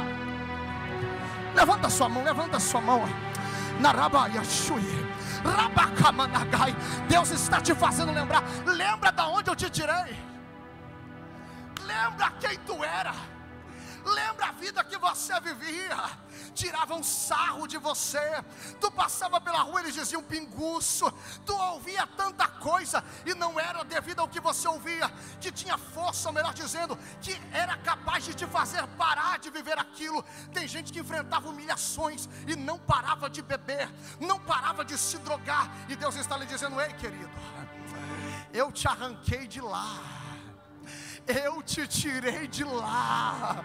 Levanta 1.54 1.88
sua 1.88 2.08
mão, 2.08 2.24
levanta 2.24 2.58
sua 2.58 2.80
mão. 2.80 3.04
Deus 7.08 7.30
está 7.30 7.60
te 7.60 7.74
fazendo 7.74 8.12
lembrar. 8.12 8.42
Lembra 8.66 9.10
da 9.10 9.26
onde 9.28 9.50
eu 9.50 9.56
te 9.56 9.70
tirei. 9.70 10.16
Lembra 11.84 12.32
quem 12.40 12.58
tu 12.60 12.84
era. 12.84 13.14
Lembra 14.04 14.48
a 14.48 14.52
vida 14.52 14.84
que 14.84 14.96
você 14.98 15.38
vivia 15.40 15.96
tiravam 16.56 17.02
sarro 17.02 17.68
de 17.68 17.76
você. 17.76 18.42
Tu 18.80 18.90
passava 18.90 19.40
pela 19.40 19.60
rua, 19.60 19.80
eles 19.80 19.94
diziam 19.94 20.22
pinguço. 20.22 21.12
Tu 21.44 21.54
ouvia 21.54 22.06
tanta 22.06 22.48
coisa 22.48 23.04
e 23.24 23.34
não 23.34 23.60
era 23.60 23.84
devido 23.84 24.20
ao 24.20 24.28
que 24.28 24.40
você 24.40 24.66
ouvia, 24.66 25.08
que 25.40 25.52
tinha 25.52 25.76
força, 25.76 26.32
melhor 26.32 26.54
dizendo, 26.54 26.98
que 27.20 27.40
era 27.52 27.76
capaz 27.76 28.24
de 28.24 28.34
te 28.34 28.46
fazer 28.46 28.84
parar 28.96 29.38
de 29.38 29.50
viver 29.50 29.78
aquilo. 29.78 30.24
Tem 30.52 30.66
gente 30.66 30.92
que 30.92 31.00
enfrentava 31.00 31.48
humilhações 31.48 32.28
e 32.46 32.56
não 32.56 32.78
parava 32.78 33.28
de 33.28 33.42
beber, 33.42 33.88
não 34.18 34.40
parava 34.40 34.84
de 34.84 34.96
se 34.96 35.18
drogar, 35.18 35.70
e 35.88 35.94
Deus 35.94 36.16
está 36.16 36.36
lhe 36.36 36.46
dizendo: 36.46 36.80
Ei, 36.80 36.92
querido, 36.94 37.30
eu 38.52 38.72
te 38.72 38.88
arranquei 38.88 39.46
de 39.46 39.60
lá 39.60 40.25
eu 41.26 41.62
te 41.62 41.86
tirei 41.86 42.46
de 42.46 42.64
lá, 42.64 43.64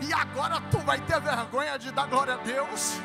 e 0.00 0.12
agora 0.12 0.60
tu 0.70 0.78
vai 0.78 1.00
ter 1.00 1.20
vergonha 1.20 1.78
de 1.78 1.90
dar 1.90 2.06
glória 2.06 2.34
a 2.34 2.38
Deus. 2.38 2.98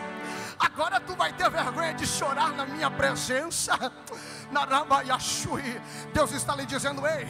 Agora 0.57 0.99
tu 0.99 1.13
vai 1.15 1.33
ter 1.33 1.49
vergonha 1.49 1.93
de 1.93 2.07
chorar 2.07 2.53
na 2.53 2.65
minha 2.65 2.89
presença. 2.89 3.77
Deus 6.13 6.31
está 6.31 6.55
lhe 6.55 6.65
dizendo: 6.65 7.05
Ei, 7.05 7.27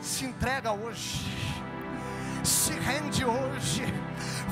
se 0.00 0.24
entrega 0.24 0.72
hoje, 0.72 1.24
se 2.42 2.72
rende 2.72 3.24
hoje 3.24 3.84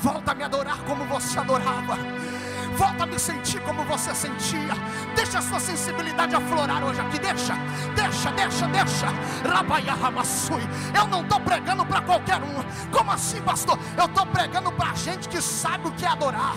Volta 0.03 0.33
a 0.33 0.35
me 0.35 0.43
adorar 0.43 0.77
como 0.83 1.05
você 1.05 1.39
adorava. 1.39 1.95
Volta 2.75 3.03
a 3.03 3.05
me 3.05 3.19
sentir 3.19 3.59
como 3.61 3.83
você 3.83 4.13
sentia. 4.15 4.73
Deixa 5.15 5.39
a 5.39 5.41
sua 5.41 5.59
sensibilidade 5.59 6.35
aflorar 6.35 6.83
hoje 6.83 6.99
aqui. 6.99 7.19
Deixa, 7.19 7.53
deixa, 7.95 8.31
deixa, 8.31 8.67
deixa. 8.67 9.07
Rabaia 9.47 9.93
Ramassui. 9.93 10.61
Eu 10.95 11.07
não 11.07 11.21
estou 11.21 11.39
pregando 11.39 11.85
para 11.85 12.01
qualquer 12.01 12.41
um. 12.41 12.63
Como 12.91 13.11
assim, 13.11 13.41
pastor? 13.41 13.77
Eu 13.97 14.05
estou 14.05 14.25
pregando 14.25 14.71
para 14.71 14.93
gente 14.95 15.29
que 15.29 15.41
sabe 15.41 15.87
o 15.87 15.91
que 15.91 16.05
é 16.05 16.09
adorar. 16.09 16.55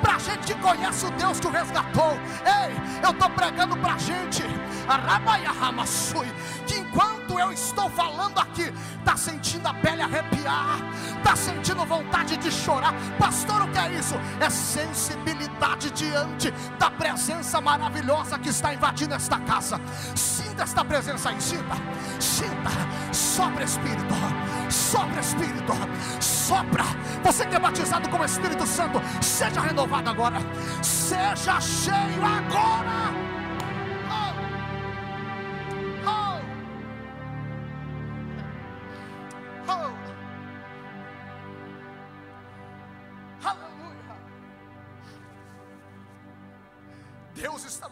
Para 0.00 0.18
gente 0.18 0.46
que 0.46 0.54
conhece 0.54 1.06
o 1.06 1.10
Deus 1.12 1.40
que 1.40 1.46
o 1.46 1.50
resgatou. 1.50 2.12
Ei, 2.44 2.76
eu 3.02 3.10
estou 3.10 3.30
pregando 3.30 3.76
para 3.76 3.98
gente. 3.98 4.42
Rabaia 4.88 5.50
Ramassui. 5.50 6.26
Que 6.66 6.78
enquanto 6.78 7.25
eu 7.38 7.52
estou 7.52 7.88
falando 7.90 8.38
aqui, 8.38 8.72
está 8.98 9.16
sentindo 9.16 9.66
a 9.66 9.74
pele 9.74 10.02
arrepiar. 10.02 10.78
Está 11.18 11.34
sentindo 11.34 11.84
vontade 11.84 12.36
de 12.36 12.50
chorar. 12.50 12.94
Pastor, 13.18 13.62
o 13.62 13.68
que 13.68 13.78
é 13.78 13.92
isso? 13.94 14.14
É 14.40 14.48
sensibilidade 14.48 15.90
diante 15.90 16.50
da 16.78 16.90
presença 16.90 17.60
maravilhosa 17.60 18.38
que 18.38 18.48
está 18.48 18.72
invadindo 18.72 19.14
esta 19.14 19.38
casa. 19.40 19.80
Sinta 20.14 20.62
esta 20.62 20.84
presença 20.84 21.30
aí, 21.30 21.40
sinta, 21.40 21.74
sinta, 22.20 22.70
sopra 23.12 23.64
Espírito, 23.64 24.14
sopra 24.70 25.20
Espírito, 25.20 25.72
sopra. 26.20 26.84
Você 27.24 27.46
que 27.46 27.56
é 27.56 27.58
batizado 27.58 28.08
com 28.08 28.18
o 28.18 28.24
Espírito 28.24 28.66
Santo, 28.66 29.00
seja 29.20 29.60
renovado 29.60 30.10
agora, 30.10 30.38
seja 30.82 31.60
cheio 31.60 32.24
agora. 32.24 33.35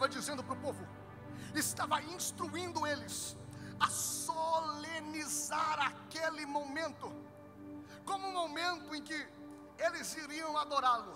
Dizendo 0.09 0.43
para 0.43 0.53
o 0.53 0.57
povo, 0.57 0.87
estava 1.53 2.01
instruindo 2.01 2.85
eles 2.85 3.37
a 3.79 3.87
solenizar 3.89 5.79
aquele 5.87 6.45
momento, 6.45 7.11
como 8.05 8.27
um 8.27 8.33
momento 8.33 8.95
em 8.95 9.01
que 9.01 9.27
eles 9.77 10.15
iriam 10.15 10.57
adorá-lo, 10.57 11.15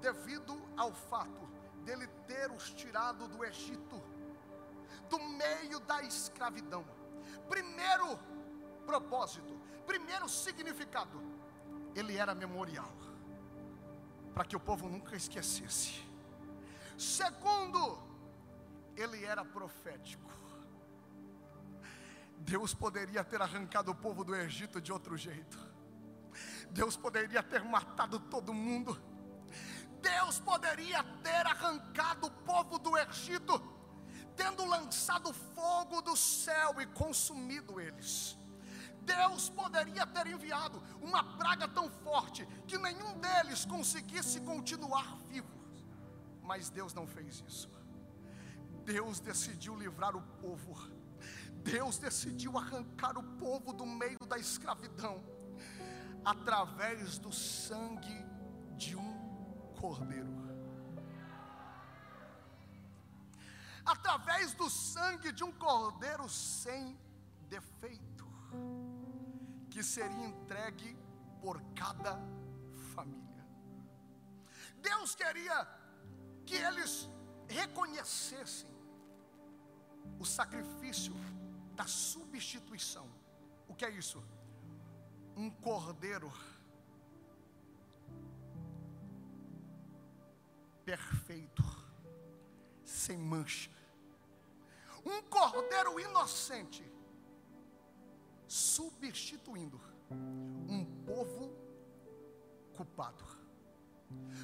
devido 0.00 0.60
ao 0.76 0.92
fato 0.92 1.48
dele 1.84 2.06
ter 2.26 2.50
os 2.50 2.70
tirado 2.70 3.28
do 3.28 3.44
Egito, 3.44 4.02
do 5.08 5.18
meio 5.18 5.80
da 5.80 6.02
escravidão. 6.02 6.84
Primeiro 7.48 8.18
propósito, 8.86 9.58
primeiro 9.86 10.28
significado, 10.28 11.22
ele 11.94 12.16
era 12.16 12.34
memorial, 12.34 12.92
para 14.32 14.44
que 14.44 14.56
o 14.56 14.60
povo 14.60 14.88
nunca 14.88 15.14
esquecesse. 15.16 16.13
Segundo, 16.96 17.98
ele 18.96 19.24
era 19.24 19.44
profético. 19.44 20.30
Deus 22.38 22.74
poderia 22.74 23.24
ter 23.24 23.40
arrancado 23.40 23.90
o 23.90 23.94
povo 23.94 24.24
do 24.24 24.34
Egito 24.34 24.80
de 24.80 24.92
outro 24.92 25.16
jeito. 25.16 25.58
Deus 26.70 26.96
poderia 26.96 27.42
ter 27.42 27.62
matado 27.64 28.18
todo 28.18 28.52
mundo. 28.52 29.00
Deus 30.00 30.38
poderia 30.38 31.02
ter 31.22 31.46
arrancado 31.46 32.26
o 32.26 32.30
povo 32.30 32.78
do 32.78 32.96
Egito, 32.98 33.58
tendo 34.36 34.64
lançado 34.66 35.32
fogo 35.32 36.02
do 36.02 36.16
céu 36.16 36.80
e 36.80 36.86
consumido 36.86 37.80
eles. 37.80 38.36
Deus 39.00 39.48
poderia 39.48 40.06
ter 40.06 40.26
enviado 40.26 40.82
uma 41.00 41.36
praga 41.36 41.68
tão 41.68 41.88
forte 41.88 42.46
que 42.66 42.76
nenhum 42.76 43.18
deles 43.18 43.64
conseguisse 43.64 44.40
continuar 44.40 45.16
vivo. 45.28 45.63
Mas 46.44 46.68
Deus 46.68 46.92
não 46.92 47.06
fez 47.06 47.42
isso. 47.48 47.70
Deus 48.84 49.18
decidiu 49.18 49.74
livrar 49.74 50.14
o 50.14 50.22
povo. 50.40 50.76
Deus 51.62 51.98
decidiu 51.98 52.58
arrancar 52.58 53.16
o 53.16 53.22
povo 53.38 53.72
do 53.72 53.86
meio 53.86 54.18
da 54.28 54.38
escravidão 54.38 55.24
através 56.24 57.18
do 57.18 57.32
sangue 57.32 58.24
de 58.76 58.94
um 58.94 59.72
cordeiro. 59.80 60.34
Através 63.84 64.54
do 64.54 64.68
sangue 64.68 65.32
de 65.32 65.44
um 65.44 65.52
cordeiro 65.52 66.28
sem 66.28 66.98
defeito, 67.48 68.26
que 69.70 69.82
seria 69.82 70.26
entregue 70.26 70.96
por 71.40 71.60
cada 71.74 72.18
família. 72.94 73.46
Deus 74.80 75.14
queria 75.14 75.66
que 76.46 76.54
eles 76.54 77.08
reconhecessem 77.48 78.70
o 80.18 80.24
sacrifício 80.24 81.14
da 81.74 81.86
substituição. 81.86 83.08
O 83.68 83.74
que 83.74 83.84
é 83.84 83.90
isso? 83.90 84.22
Um 85.36 85.50
cordeiro 85.50 86.32
perfeito, 90.84 91.62
sem 92.84 93.16
mancha. 93.16 93.70
Um 95.04 95.22
cordeiro 95.22 95.98
inocente, 96.00 96.84
substituindo 98.46 99.80
um 100.10 100.84
povo 101.04 101.52
culpado. 102.74 103.24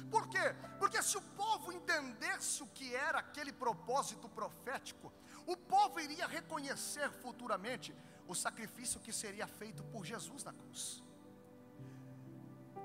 Por 0.09 0.27
quê? 0.27 0.55
Porque 0.79 1.01
se 1.01 1.17
o 1.17 1.21
povo 1.21 1.71
entendesse 1.71 2.63
o 2.63 2.67
que 2.67 2.93
era 2.93 3.19
aquele 3.19 3.53
propósito 3.53 4.27
profético, 4.27 5.11
o 5.45 5.55
povo 5.55 5.99
iria 5.99 6.27
reconhecer 6.27 7.09
futuramente 7.11 7.95
o 8.27 8.35
sacrifício 8.35 8.99
que 8.99 9.13
seria 9.13 9.47
feito 9.47 9.83
por 9.85 10.05
Jesus 10.05 10.43
na 10.43 10.53
cruz. 10.53 11.03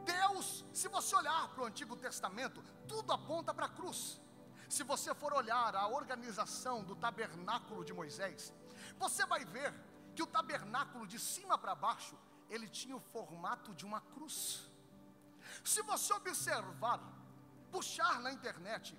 Deus, 0.05 0.65
se 0.73 0.89
você 0.89 1.17
olhar 1.17 1.49
para 1.49 1.65
o 1.65 1.67
Antigo 1.67 1.97
Testamento, 1.97 2.63
tudo 2.87 3.13
aponta 3.13 3.53
para 3.53 3.67
a 3.67 3.69
cruz. 3.69 4.21
Se 4.69 4.83
você 4.83 5.15
for 5.15 5.33
olhar 5.33 5.75
a 5.75 5.89
organização 5.89 6.85
do 6.85 6.95
tabernáculo 6.95 7.85
de 7.85 7.93
Moisés, 7.93 8.53
você 8.99 9.25
vai 9.27 9.45
ver 9.45 9.75
que 10.15 10.23
o 10.23 10.27
tabernáculo 10.27 11.07
de 11.07 11.19
cima 11.19 11.59
para 11.59 11.75
baixo, 11.75 12.17
ele 12.49 12.69
tinha 12.69 12.97
o 12.97 13.01
formato 13.01 13.75
de 13.75 13.85
uma 13.85 14.01
cruz. 14.01 14.71
Se 15.65 15.83
você 15.83 16.13
observar, 16.13 17.01
puxar 17.71 18.21
na 18.21 18.33
internet, 18.33 18.99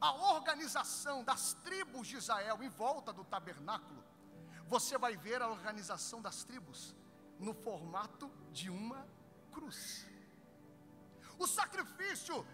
a 0.00 0.12
organização 0.34 1.24
das 1.24 1.54
tribos 1.54 2.06
de 2.06 2.16
Israel 2.16 2.62
em 2.62 2.68
volta 2.68 3.12
do 3.12 3.24
tabernáculo, 3.24 4.04
você 4.66 4.98
vai 4.98 5.16
ver 5.16 5.40
a 5.40 5.48
organização 5.48 6.20
das 6.20 6.44
tribos 6.44 6.94
no 7.38 7.54
formato 7.54 8.30
de 8.50 8.68
uma 8.68 9.06
cruz. 9.52 10.06
O 11.38 11.46
sacrifício 11.46 12.46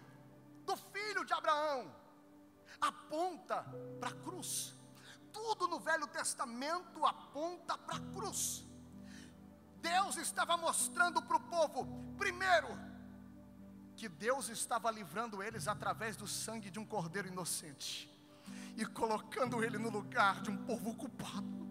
do 0.65 0.75
filho 0.75 1.25
de 1.25 1.33
Abraão 1.33 1.93
aponta 2.79 3.65
para 3.99 4.09
a 4.09 4.13
cruz. 4.13 4.73
Tudo 5.31 5.67
no 5.67 5.79
Velho 5.79 6.07
Testamento 6.07 7.05
aponta 7.05 7.77
para 7.77 7.95
a 7.95 7.99
cruz. 8.13 8.65
Deus 9.81 10.15
estava 10.17 10.55
mostrando 10.55 11.21
para 11.21 11.37
o 11.37 11.41
povo, 11.41 12.15
primeiro, 12.17 12.67
que 13.95 14.09
Deus 14.09 14.49
estava 14.49 14.89
livrando 14.91 15.41
eles 15.41 15.67
através 15.67 16.15
do 16.15 16.27
sangue 16.27 16.69
de 16.69 16.79
um 16.79 16.85
cordeiro 16.85 17.27
inocente 17.27 18.09
e 18.75 18.85
colocando 18.85 19.63
ele 19.63 19.77
no 19.77 19.89
lugar 19.89 20.41
de 20.41 20.49
um 20.49 20.57
povo 20.65 20.95
culpado. 20.95 21.63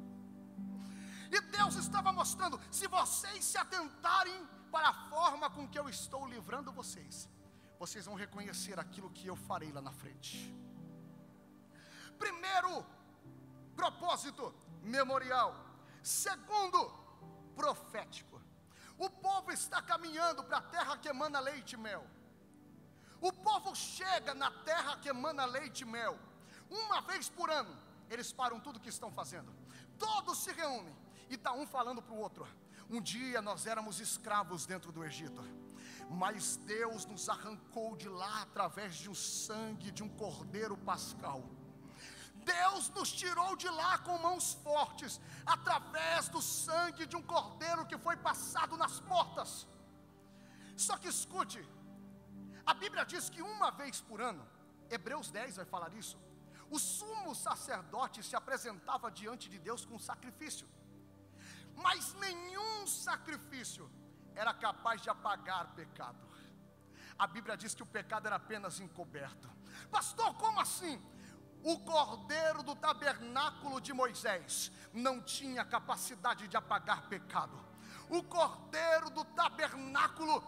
E 1.30 1.40
Deus 1.40 1.74
estava 1.76 2.12
mostrando: 2.12 2.60
se 2.70 2.86
vocês 2.86 3.44
se 3.44 3.58
atentarem 3.58 4.46
para 4.70 4.88
a 4.88 4.94
forma 5.10 5.50
com 5.50 5.68
que 5.68 5.78
eu 5.78 5.88
estou 5.88 6.26
livrando 6.26 6.72
vocês, 6.72 7.28
vocês 7.78 8.06
vão 8.06 8.14
reconhecer 8.14 8.78
aquilo 8.78 9.10
que 9.10 9.26
eu 9.26 9.36
farei 9.36 9.72
lá 9.72 9.80
na 9.80 9.92
frente. 9.92 10.54
Primeiro 12.18 12.84
propósito, 13.74 14.54
memorial. 14.82 15.50
Segundo, 16.02 16.80
profético. 17.56 18.31
O 19.06 19.10
povo 19.10 19.50
está 19.50 19.82
caminhando 19.82 20.44
para 20.44 20.58
a 20.58 20.66
terra 20.74 20.96
que 20.96 21.08
emana 21.08 21.40
leite 21.40 21.72
e 21.72 21.76
mel. 21.76 22.04
O 23.20 23.32
povo 23.32 23.74
chega 23.74 24.32
na 24.32 24.50
terra 24.68 24.96
que 25.00 25.08
emana 25.08 25.44
leite 25.44 25.80
e 25.80 25.84
mel. 25.84 26.16
Uma 26.70 27.00
vez 27.00 27.28
por 27.28 27.50
ano, 27.50 27.76
eles 28.08 28.32
param 28.32 28.60
tudo 28.60 28.78
que 28.84 28.88
estão 28.88 29.10
fazendo. 29.10 29.52
Todos 29.98 30.38
se 30.44 30.52
reúnem 30.52 30.94
e 31.28 31.34
está 31.34 31.52
um 31.52 31.66
falando 31.66 32.00
para 32.00 32.14
o 32.14 32.20
outro. 32.26 32.46
Um 32.88 33.00
dia 33.00 33.42
nós 33.42 33.66
éramos 33.66 33.98
escravos 33.98 34.66
dentro 34.66 34.92
do 34.92 35.04
Egito, 35.04 35.42
mas 36.08 36.56
Deus 36.58 37.04
nos 37.04 37.28
arrancou 37.28 37.96
de 37.96 38.08
lá 38.08 38.42
através 38.42 38.94
de 38.94 39.10
um 39.10 39.14
sangue 39.16 39.90
de 39.90 40.04
um 40.04 40.08
cordeiro 40.08 40.76
pascal. 40.76 41.42
Deus 42.44 42.88
nos 42.96 43.10
tirou 43.20 43.50
de 43.62 43.68
lá 43.80 43.92
com 44.06 44.16
mãos 44.26 44.46
fortes, 44.66 45.20
através 45.54 46.28
do 46.28 46.42
sangue 46.42 47.06
de 47.06 47.16
um 47.16 47.22
cordeiro 47.34 47.86
que 47.90 47.98
foi 48.06 48.16
passado 48.28 48.76
nas 48.82 48.96
portas. 49.12 49.66
Só 50.76 50.96
que 50.96 51.08
escute, 51.08 51.60
a 52.64 52.74
Bíblia 52.74 53.04
diz 53.04 53.28
que 53.28 53.42
uma 53.42 53.70
vez 53.70 54.00
por 54.00 54.20
ano, 54.20 54.44
Hebreus 54.90 55.30
10 55.30 55.56
vai 55.60 55.66
falar 55.74 55.92
isso, 56.02 56.18
o 56.70 56.78
sumo 56.78 57.34
sacerdote 57.34 58.22
se 58.22 58.34
apresentava 58.34 59.10
diante 59.10 59.48
de 59.48 59.58
Deus 59.58 59.84
com 59.84 59.98
sacrifício, 59.98 60.66
mas 61.74 62.14
nenhum 62.14 62.86
sacrifício 62.86 63.90
era 64.34 64.52
capaz 64.54 65.02
de 65.02 65.10
apagar 65.10 65.74
pecado. 65.74 66.32
A 67.18 67.26
Bíblia 67.26 67.56
diz 67.56 67.74
que 67.74 67.82
o 67.82 67.92
pecado 67.98 68.26
era 68.26 68.36
apenas 68.36 68.80
encoberto. 68.80 69.48
Pastor, 69.90 70.34
como 70.34 70.60
assim? 70.60 71.00
O 71.64 71.78
cordeiro 71.78 72.62
do 72.62 72.74
tabernáculo 72.74 73.80
de 73.80 73.92
Moisés 73.92 74.72
não 74.92 75.20
tinha 75.20 75.64
capacidade 75.64 76.48
de 76.48 76.56
apagar 76.56 77.02
pecado. 77.08 77.56
O 78.08 78.22
cordeiro 78.22 79.10
do 79.10 79.24
tabernáculo 79.24 80.42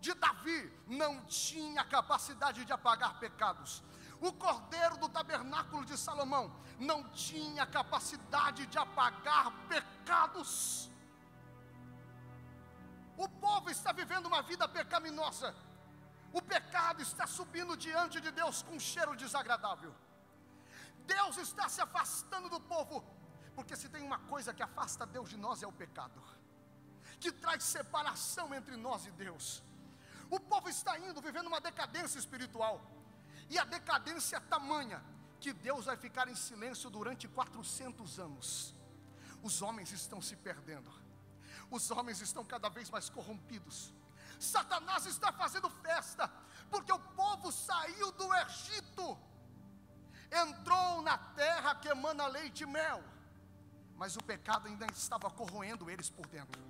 de 0.00 0.12
Davi 0.14 0.72
não 0.86 1.24
tinha 1.24 1.84
capacidade 1.84 2.64
de 2.64 2.72
apagar 2.72 3.18
pecados. 3.18 3.82
O 4.20 4.32
cordeiro 4.32 4.96
do 4.98 5.08
tabernáculo 5.08 5.84
de 5.84 5.96
Salomão 5.96 6.54
não 6.78 7.02
tinha 7.10 7.64
capacidade 7.64 8.66
de 8.66 8.78
apagar 8.78 9.50
pecados. 9.68 10.90
O 13.16 13.28
povo 13.28 13.70
está 13.70 13.90
vivendo 13.92 14.26
uma 14.26 14.42
vida 14.42 14.68
pecaminosa. 14.68 15.54
O 16.32 16.42
pecado 16.42 17.00
está 17.02 17.26
subindo 17.26 17.76
diante 17.76 18.20
de 18.20 18.30
Deus 18.30 18.62
com 18.62 18.74
um 18.76 18.80
cheiro 18.80 19.16
desagradável. 19.16 19.94
Deus 21.14 21.36
está 21.38 21.68
se 21.68 21.80
afastando 21.86 22.48
do 22.54 22.60
povo, 22.74 22.96
porque 23.54 23.74
se 23.80 23.88
tem 23.88 24.02
uma 24.02 24.18
coisa 24.32 24.54
que 24.56 24.62
afasta 24.62 25.06
Deus 25.16 25.28
de 25.30 25.38
nós 25.46 25.62
é 25.62 25.66
o 25.66 25.78
pecado, 25.84 26.20
que 27.18 27.32
traz 27.32 27.64
separação 27.64 28.54
entre 28.58 28.76
nós 28.76 29.06
e 29.06 29.10
Deus. 29.10 29.62
O 30.30 30.38
povo 30.38 30.68
está 30.68 30.98
indo, 30.98 31.20
vivendo 31.28 31.46
uma 31.46 31.60
decadência 31.60 32.18
espiritual, 32.18 32.76
e 33.48 33.58
a 33.58 33.64
decadência 33.64 34.36
é 34.36 34.40
tamanha 34.40 35.02
que 35.40 35.52
Deus 35.52 35.86
vai 35.86 35.96
ficar 35.96 36.28
em 36.28 36.34
silêncio 36.34 36.90
durante 36.90 37.26
400 37.26 38.18
anos. 38.18 38.74
Os 39.42 39.62
homens 39.62 39.90
estão 39.92 40.20
se 40.20 40.36
perdendo, 40.36 40.90
os 41.70 41.90
homens 41.90 42.20
estão 42.20 42.44
cada 42.44 42.68
vez 42.68 42.90
mais 42.90 43.08
corrompidos. 43.08 43.92
Satanás 44.38 45.06
está 45.06 45.32
fazendo 45.32 45.70
festa, 45.70 46.30
porque 46.70 46.92
o 46.92 46.98
povo 46.98 47.50
saiu 47.50 48.12
do 48.12 48.34
Egito, 48.34 49.18
entrou 50.30 51.02
na 51.02 51.18
terra 51.18 51.74
que 51.74 51.88
emana 51.88 52.26
leite 52.26 52.62
e 52.62 52.66
mel, 52.66 53.02
mas 53.96 54.16
o 54.16 54.22
pecado 54.22 54.68
ainda 54.68 54.86
estava 54.92 55.30
corroendo 55.30 55.90
eles 55.90 56.10
por 56.10 56.26
dentro. 56.26 56.62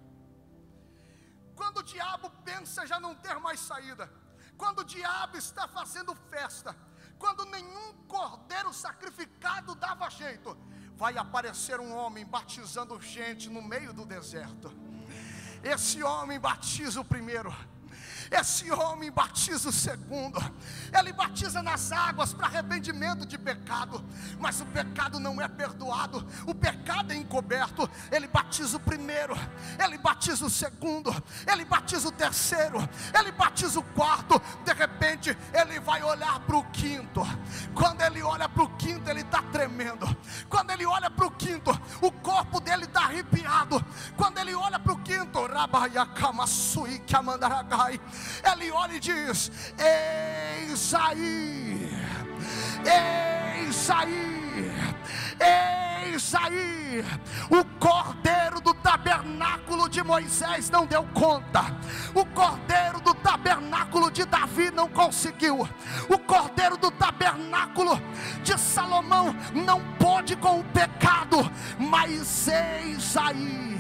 Quando 1.55 1.79
o 1.79 1.83
diabo 1.83 2.31
pensa 2.45 2.87
já 2.87 3.01
não 3.01 3.15
ter 3.15 3.39
mais 3.39 3.61
saída, 3.61 4.11
quando 4.57 4.81
o 4.81 4.85
diabo 4.85 5.37
está 5.37 5.67
fazendo 5.69 6.15
festa, 6.15 6.75
quando 7.19 7.45
nenhum 7.47 7.93
cordeiro 8.07 8.73
sacrificado 8.73 9.75
dava 9.75 10.09
jeito, 10.09 10.57
vai 10.97 11.17
aparecer 11.17 11.81
um 11.81 11.95
homem 11.95 12.25
batizando 12.25 13.01
gente 13.01 13.49
no 13.49 13.63
meio 13.63 13.93
do 13.93 14.05
deserto. 14.05 14.73
Esse 15.63 16.03
homem 16.03 16.39
batiza 16.39 17.01
o 17.01 17.05
primeiro. 17.05 17.55
Esse 18.31 18.71
homem 18.71 19.11
batiza 19.11 19.69
o 19.69 19.73
segundo. 19.73 20.39
Ele 20.97 21.13
batiza 21.13 21.63
nas 21.63 21.93
águas 21.93 22.33
para 22.33 22.47
arrependimento 22.47 23.27
de 23.27 23.39
pecado. 23.39 24.05
Mas 24.39 24.61
o 24.61 24.67
pecado 24.67 25.19
não 25.19 25.41
é 25.41 25.49
perdoado. 25.49 26.27
O 26.47 26.55
pecado 26.55 27.13
é 27.13 27.17
encoberto. 27.17 27.89
Ele 28.11 28.27
batiza 28.27 28.77
o 28.77 28.81
primeiro. 28.81 29.35
Ele 29.83 29.97
batiza 29.99 30.45
o 30.45 30.51
segundo. 30.51 31.11
Ele 31.51 31.65
batiza 31.65 32.09
o 32.09 32.13
terceiro. 32.13 32.87
Ele 33.19 33.33
batiza 33.33 33.79
o 33.81 33.83
quarto. 33.83 34.41
De 34.65 34.73
repente, 34.73 35.37
ele 35.53 35.81
vai 35.81 36.03
olhar 36.03 36.39
para 36.41 36.57
o 36.57 36.65
quinto. 36.71 37.23
Quando 37.75 38.03
ele 38.03 38.23
olha 38.23 38.49
para 38.49 38.63
o 38.63 38.77
quinto, 38.77 39.09
ele 39.11 39.23
está 39.23 39.43
tremendo. 39.43 40.07
Quando 40.49 40.71
ele 40.71 40.85
olha 40.85 41.11
para 41.11 41.27
o 41.27 41.31
quinto, 41.31 41.71
o 42.03 42.13
corpo 42.13 42.61
dele 42.61 42.85
está 42.85 43.05
arrepiado. 43.05 43.85
Quando 44.17 44.39
ele 44.39 44.55
olha 44.55 44.79
para 44.79 44.93
o 44.93 44.99
quinto, 44.99 45.47
Rabaiakamasui 45.47 46.99
Kamandaragai 47.01 48.01
ele 48.45 48.71
olha 48.71 48.95
e 48.95 49.01
diz: 49.01 49.51
Eis 49.79 50.95
aí, 50.95 51.97
eis 52.85 53.91
aí, 53.91 54.73
eis 55.41 56.35
aí, 56.35 57.05
o 57.51 57.65
cordeiro 57.79 58.61
do 58.61 58.75
tabernáculo 58.75 59.89
de 59.89 60.03
Moisés 60.03 60.71
não 60.71 60.87
deu 60.87 61.05
conta, 61.15 61.65
o 62.15 62.25
cordeiro 62.27 63.01
do 63.01 63.15
tabernáculo 63.15 64.11
de 64.11 64.25
Davi 64.25 64.71
não 64.71 64.89
conseguiu, 64.89 65.69
o 66.09 66.19
cordeiro 66.19 66.77
do 66.77 66.91
tabernáculo 66.91 68.01
de 68.43 68.59
Salomão 68.59 69.35
não 69.53 69.81
pôde 69.99 70.37
com 70.37 70.61
o 70.61 70.65
pecado, 70.65 71.51
mas 71.79 72.49
eis 72.49 73.17
aí 73.17 73.78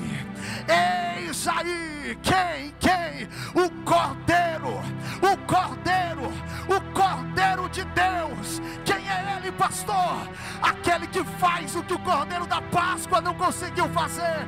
Eis 0.69 1.47
aí 1.49 1.99
quem, 2.23 2.75
quem? 2.81 3.29
O 3.55 3.71
Cordeiro, 3.85 4.81
o 5.23 5.37
Cordeiro, 5.47 6.33
o 6.69 6.81
Cordeiro 6.93 7.69
de 7.69 7.85
Deus. 7.85 8.63
Quem 8.85 8.97
é 8.97 9.37
ele, 9.37 9.53
pastor? 9.53 10.29
Aquele 10.63 11.07
que 11.07 11.23
faz 11.39 11.75
o 11.77 11.83
que 11.83 11.95
o 11.95 11.99
Cordeiro 11.99 12.47
da 12.47 12.61
Páscoa 12.63 13.21
não 13.21 13.35
conseguiu 13.35 13.89
fazer, 13.91 14.47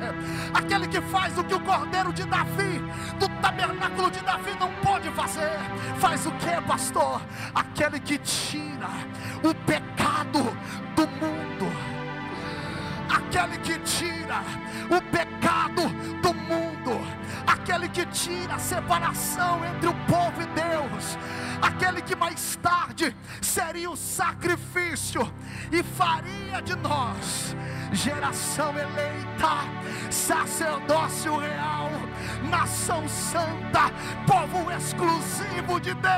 aquele 0.53 0.87
que 0.87 1.01
faz 1.01 1.37
o 1.37 1.43
que 1.43 1.53
o 1.53 1.59
Cordeiro 1.59 2.11
de 2.13 2.23
Davi, 2.25 2.79
do 3.19 3.27
tabernáculo 3.41 4.11
de 4.11 4.19
Davi, 4.21 4.51
não 4.59 4.71
pode 4.83 5.09
fazer. 5.11 5.57
Faz 5.99 6.25
o 6.25 6.31
que, 6.31 6.61
pastor? 6.67 7.21
Aquele 7.53 7.99
que 7.99 8.17
tira 8.17 8.89
o 9.43 9.53
pecado 9.65 10.43
do 10.95 11.07
mundo 11.07 11.91
aquele 13.11 13.57
que 13.59 13.77
tira 13.79 14.41
o 14.89 15.01
pecado 15.11 15.90
que 17.93 18.05
tira 18.07 18.55
a 18.55 18.59
separação 18.59 19.63
entre 19.65 19.87
o 19.89 19.93
povo 20.05 20.41
e 20.41 20.45
Deus, 20.47 21.17
aquele 21.61 22.01
que 22.01 22.15
mais 22.15 22.55
tarde 22.57 23.15
seria 23.41 23.89
o 23.89 23.97
sacrifício 23.97 25.31
e 25.71 25.83
faria 25.83 26.61
de 26.61 26.75
nós 26.75 27.55
geração 27.91 28.73
eleita, 28.77 29.67
sacerdócio 30.09 31.37
real, 31.37 31.89
nação 32.49 33.07
santa, 33.07 33.91
povo 34.25 34.71
exclusivo 34.71 35.79
de 35.79 35.93
Deus. 35.95 36.11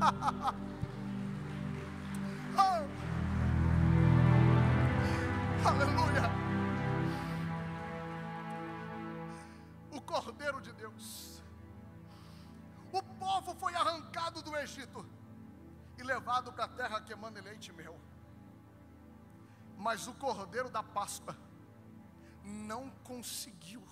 oh. 2.58 2.84
Aleluia. 5.68 6.37
Cordeiro 10.12 10.60
de 10.66 10.72
Deus. 10.72 11.06
O 12.98 13.02
povo 13.24 13.54
foi 13.62 13.74
arrancado 13.74 14.40
do 14.46 14.56
Egito 14.56 15.00
e 15.98 16.02
levado 16.02 16.52
para 16.52 16.64
a 16.64 16.74
terra 16.80 17.02
que 17.02 17.12
emana 17.12 17.40
leite 17.48 17.68
e 17.68 17.76
mel. 17.80 17.96
Mas 19.76 20.06
o 20.06 20.14
Cordeiro 20.14 20.70
da 20.70 20.82
Páscoa 20.82 21.36
não 22.42 22.84
conseguiu 23.10 23.84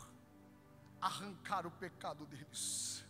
arrancar 1.00 1.66
o 1.66 1.70
pecado 1.70 2.24
deles. 2.32 3.04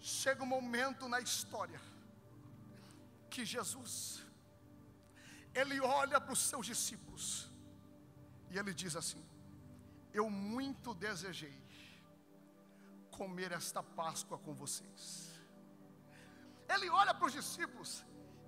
Chega 0.00 0.42
um 0.42 0.52
momento 0.58 1.08
na 1.08 1.20
história 1.20 1.80
que 3.30 3.44
Jesus 3.44 4.24
ele 5.54 5.80
olha 5.80 6.20
para 6.20 6.32
os 6.32 6.42
seus 6.50 6.66
discípulos 6.66 7.50
e 8.50 8.58
ele 8.58 8.72
diz 8.82 8.94
assim: 8.96 9.24
Eu 10.18 10.28
muito 10.28 10.92
desejei 11.06 11.56
comer 13.18 13.50
esta 13.52 13.82
Páscoa 14.00 14.38
com 14.44 14.54
vocês. 14.62 15.02
Ele 16.72 16.88
olha 17.00 17.12
para 17.14 17.26
os 17.28 17.32
discípulos 17.40 17.90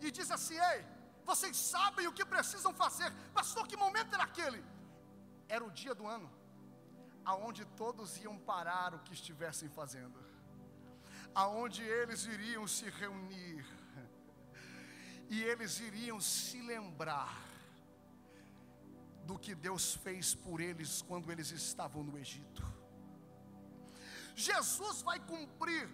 e 0.00 0.10
diz 0.10 0.30
assim: 0.36 0.58
Ei, 0.72 0.80
vocês 1.24 1.56
sabem 1.56 2.06
o 2.08 2.12
que 2.12 2.24
precisam 2.34 2.72
fazer. 2.82 3.10
Pastor, 3.38 3.66
que 3.68 3.76
momento 3.76 4.14
era 4.14 4.24
aquele? 4.24 4.62
Era 5.48 5.64
o 5.64 5.70
dia 5.70 5.94
do 5.94 6.06
ano, 6.06 6.30
aonde 7.24 7.64
todos 7.82 8.16
iam 8.24 8.36
parar 8.52 8.94
o 8.94 9.02
que 9.06 9.14
estivessem 9.18 9.68
fazendo, 9.68 10.18
aonde 11.42 11.82
eles 11.82 12.24
iriam 12.24 12.66
se 12.66 12.88
reunir 13.02 13.64
e 15.28 15.42
eles 15.42 15.78
iriam 15.88 16.20
se 16.20 16.60
lembrar 16.72 17.49
do 19.30 19.38
que 19.38 19.54
Deus 19.54 19.94
fez 20.04 20.34
por 20.34 20.60
eles 20.60 21.02
quando 21.08 21.30
eles 21.30 21.52
estavam 21.52 22.02
no 22.02 22.18
Egito. 22.18 22.62
Jesus 24.34 25.02
vai 25.02 25.20
cumprir 25.20 25.88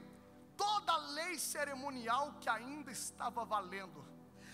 toda 0.57 0.91
a 0.93 1.03
lei 1.19 1.39
cerimonial 1.39 2.25
que 2.41 2.49
ainda 2.49 2.91
estava 2.91 3.45
valendo. 3.45 4.03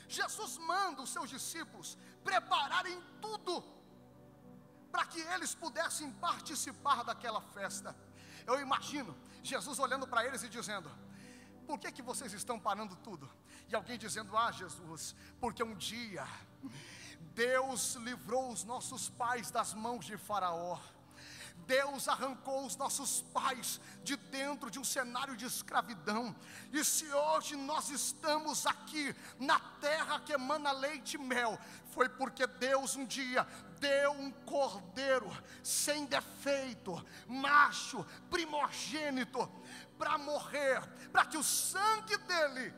Jesus 0.09 0.59
manda 0.59 1.01
os 1.01 1.11
seus 1.11 1.31
discípulos 1.31 1.97
prepararem 2.25 3.01
tudo 3.21 3.63
para 4.91 5.07
que 5.07 5.21
eles 5.35 5.55
pudessem 5.55 6.11
participar 6.29 7.05
daquela 7.05 7.41
festa. 7.41 7.95
Eu 8.45 8.59
imagino 8.67 9.17
Jesus 9.45 9.79
olhando 9.79 10.09
para 10.09 10.27
eles 10.27 10.43
e 10.43 10.49
dizendo: 10.49 10.91
Por 11.69 11.79
que, 11.79 11.93
que 11.93 12.03
vocês 12.03 12.33
estão 12.33 12.59
parando 12.59 12.97
tudo? 12.97 13.31
E 13.69 13.77
alguém 13.77 13.97
dizendo: 13.97 14.37
Ah, 14.37 14.51
Jesus, 14.51 15.15
porque 15.41 15.63
um 15.63 15.77
dia 15.77 16.27
Deus 17.35 17.95
livrou 17.95 18.51
os 18.51 18.65
nossos 18.65 19.09
pais 19.09 19.51
das 19.51 19.75
mãos 19.75 20.05
de 20.05 20.17
Faraó. 20.17 20.79
Deus 21.67 22.09
arrancou 22.09 22.67
os 22.67 22.77
nossos 22.77 23.23
pais 23.33 23.81
de 24.03 24.17
dentro 24.17 24.71
de 24.71 24.79
um 24.79 24.85
cenário 24.85 25.37
de 25.37 25.45
escravidão. 25.45 26.35
E 26.73 26.85
se 26.85 27.07
hoje 27.13 27.57
nós 27.57 27.89
estamos 27.89 28.67
aqui 28.67 29.15
na 29.39 29.59
terra 29.81 30.21
que 30.21 30.33
emana 30.33 30.73
leite 30.73 31.15
e 31.15 31.19
mel, 31.19 31.59
foi 31.91 32.09
porque 32.09 32.47
Deus 32.47 32.97
um 32.97 33.07
dia 33.07 33.47
deu 33.79 34.13
um 34.13 34.31
cordeiro 34.31 35.31
sem 35.63 36.05
defeito, 36.07 37.05
macho, 37.27 38.05
primogênito, 38.31 39.51
para 39.99 40.19
morrer, 40.19 40.81
para 41.11 41.27
que 41.27 41.37
o 41.37 41.43
sangue 41.43 42.17
dele 42.19 42.73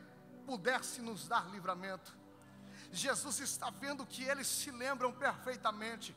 pudesse 0.45 1.01
nos 1.01 1.27
dar 1.27 1.49
livramento. 1.49 2.24
Jesus 2.95 3.39
está 3.39 3.69
vendo 3.69 4.05
que 4.05 4.23
eles 4.23 4.47
se 4.47 4.71
lembram 4.71 5.11
perfeitamente 5.11 6.15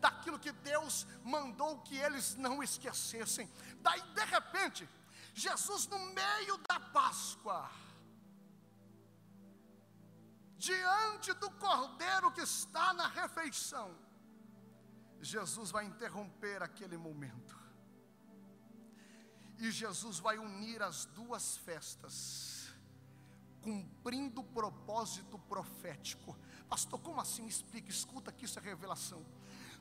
daquilo 0.00 0.38
que 0.38 0.52
Deus 0.52 1.06
mandou 1.24 1.80
que 1.80 1.96
eles 1.96 2.36
não 2.36 2.62
esquecessem. 2.62 3.50
Daí, 3.80 4.00
de 4.00 4.24
repente, 4.24 4.88
Jesus, 5.34 5.86
no 5.86 5.98
meio 5.98 6.56
da 6.68 6.80
Páscoa, 6.80 7.70
diante 10.56 11.32
do 11.34 11.50
cordeiro 11.52 12.32
que 12.32 12.42
está 12.42 12.92
na 12.92 13.08
refeição, 13.08 13.96
Jesus 15.20 15.70
vai 15.70 15.84
interromper 15.84 16.62
aquele 16.62 16.96
momento. 16.96 17.58
E 19.58 19.70
Jesus 19.70 20.18
vai 20.18 20.38
unir 20.38 20.82
as 20.82 21.04
duas 21.04 21.58
festas, 21.58 22.59
cumprindo 23.62 24.40
o 24.40 24.44
propósito 24.44 25.38
profético. 25.38 26.36
Pastor, 26.68 27.00
como 27.00 27.20
assim? 27.20 27.46
Explica, 27.46 27.90
escuta 27.90 28.32
que 28.32 28.44
isso 28.44 28.58
é 28.58 28.62
revelação 28.62 29.24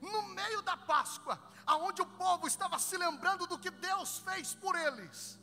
no 0.02 0.24
meio 0.30 0.62
da 0.62 0.78
Páscoa, 0.78 1.40
aonde 1.66 2.02
o 2.02 2.06
povo 2.06 2.48
estava 2.48 2.80
se 2.80 2.98
lembrando 2.98 3.46
do 3.46 3.58
que 3.58 3.70
Deus 3.70 4.20
fez 4.20 4.54
por 4.54 4.76
eles, 4.76 5.40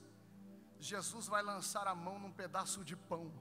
Jesus 0.79 1.27
vai 1.27 1.42
lançar 1.42 1.87
a 1.87 1.94
mão 1.94 2.18
num 2.18 2.33
pedaço 2.33 2.85
de 2.85 2.96
pão. 2.96 3.33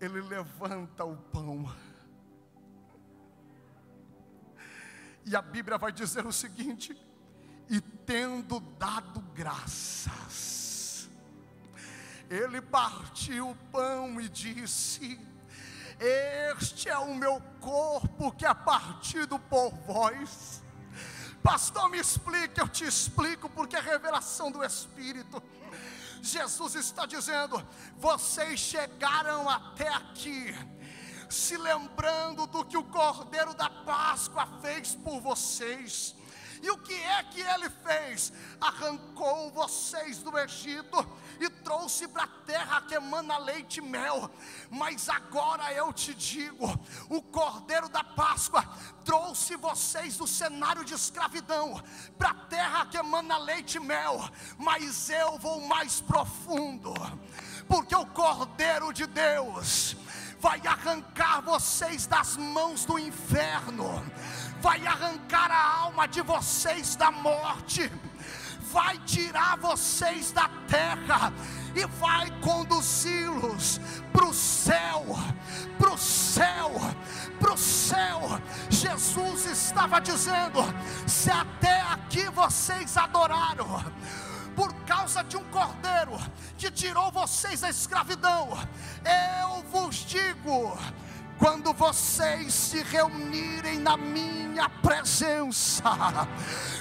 Ele 0.00 0.20
levanta 0.20 1.04
o 1.04 1.16
pão. 1.16 1.72
E 5.24 5.34
a 5.34 5.40
Bíblia 5.40 5.78
vai 5.78 5.92
dizer 5.92 6.26
o 6.26 6.32
seguinte: 6.32 6.94
e 7.70 7.80
tendo 7.80 8.60
dado 8.60 9.20
graças, 9.32 10.63
ele 12.30 12.60
partiu 12.60 13.50
o 13.50 13.56
pão 13.70 14.20
e 14.20 14.28
disse: 14.28 15.18
este 15.98 16.88
é 16.88 16.98
o 16.98 17.14
meu 17.14 17.40
corpo 17.60 18.32
que 18.32 18.44
é 18.44 18.52
partido 18.52 19.38
por 19.38 19.70
vós. 19.86 20.62
Pastor, 21.42 21.88
me 21.88 21.98
explique, 21.98 22.60
eu 22.60 22.68
te 22.68 22.84
explico, 22.84 23.48
porque 23.48 23.76
é 23.76 23.80
revelação 23.80 24.50
do 24.50 24.64
Espírito. 24.64 25.42
Jesus 26.20 26.74
está 26.74 27.06
dizendo: 27.06 27.64
vocês 27.96 28.58
chegaram 28.58 29.48
até 29.48 29.88
aqui, 29.88 30.54
se 31.28 31.56
lembrando 31.56 32.46
do 32.46 32.64
que 32.64 32.76
o 32.76 32.84
Cordeiro 32.84 33.54
da 33.54 33.70
Páscoa 33.70 34.46
fez 34.60 34.94
por 34.94 35.20
vocês. 35.20 36.16
E 36.64 36.70
o 36.70 36.78
que 36.78 36.94
é 36.94 37.22
que 37.24 37.42
ele 37.42 37.68
fez? 37.68 38.32
Arrancou 38.58 39.50
vocês 39.50 40.22
do 40.22 40.38
Egito 40.38 41.06
e 41.38 41.50
trouxe 41.50 42.08
para 42.08 42.22
a 42.22 42.26
terra 42.26 42.80
que 42.80 42.94
emana 42.94 43.36
leite 43.36 43.80
e 43.80 43.82
mel. 43.82 44.30
Mas 44.70 45.10
agora 45.10 45.70
eu 45.74 45.92
te 45.92 46.14
digo: 46.14 46.66
o 47.10 47.20
Cordeiro 47.20 47.86
da 47.90 48.02
Páscoa 48.02 48.66
trouxe 49.04 49.56
vocês 49.56 50.16
do 50.16 50.26
cenário 50.26 50.86
de 50.86 50.94
escravidão 50.94 51.82
para 52.16 52.30
a 52.30 52.46
terra 52.46 52.86
que 52.86 52.96
emana 52.96 53.36
leite 53.36 53.74
e 53.74 53.80
mel. 53.80 54.26
Mas 54.56 55.10
eu 55.10 55.38
vou 55.38 55.60
mais 55.60 56.00
profundo, 56.00 56.94
porque 57.68 57.94
o 57.94 58.06
Cordeiro 58.06 58.90
de 58.90 59.06
Deus 59.06 59.98
vai 60.44 60.60
arrancar 60.66 61.40
vocês 61.40 62.06
das 62.06 62.36
mãos 62.36 62.84
do 62.84 62.98
inferno, 62.98 64.04
vai 64.64 64.86
arrancar 64.86 65.50
a 65.50 65.80
alma 65.80 66.08
de 66.08 66.22
vocês 66.22 66.96
da 66.96 67.10
morte 67.10 67.92
vai 68.72 68.98
tirar 69.00 69.58
vocês 69.58 70.32
da 70.32 70.48
terra 70.66 71.30
e 71.76 71.84
vai 71.86 72.30
conduzi-los 72.40 73.78
para 74.10 74.24
o 74.24 74.32
céu, 74.32 75.04
para 75.78 75.92
o 75.92 75.98
céu, 75.98 76.72
para 77.38 77.52
o 77.52 77.58
céu. 77.58 78.20
Jesus 78.70 79.44
estava 79.44 80.00
dizendo: 80.00 80.60
se 81.06 81.30
até 81.30 81.82
aqui 81.82 82.28
vocês 82.30 82.96
adoraram, 82.96 83.84
por 84.56 84.72
causa 84.86 85.22
de 85.22 85.36
um 85.36 85.44
cordeiro 85.50 86.18
que 86.56 86.70
tirou 86.70 87.12
vocês 87.12 87.60
da 87.60 87.68
escravidão, 87.68 88.48
eu 89.04 89.62
vos 89.70 89.96
digo 90.06 90.76
quando 91.38 91.72
vocês 91.72 92.52
se 92.52 92.82
reunirem 92.82 93.78
na 93.78 93.96
minha 93.96 94.68
presença, 94.68 95.82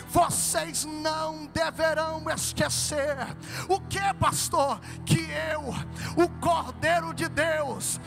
vocês 0.09 0.85
não 0.85 1.45
deverão 1.47 2.23
esquecer 2.29 3.17
o 3.67 3.79
que, 3.81 4.13
pastor? 4.19 4.79
Que 5.05 5.27
eu, 5.51 5.73
o 6.15 6.29
Cordeiro 6.39 7.13
de 7.13 7.27
Deus, 7.27 7.99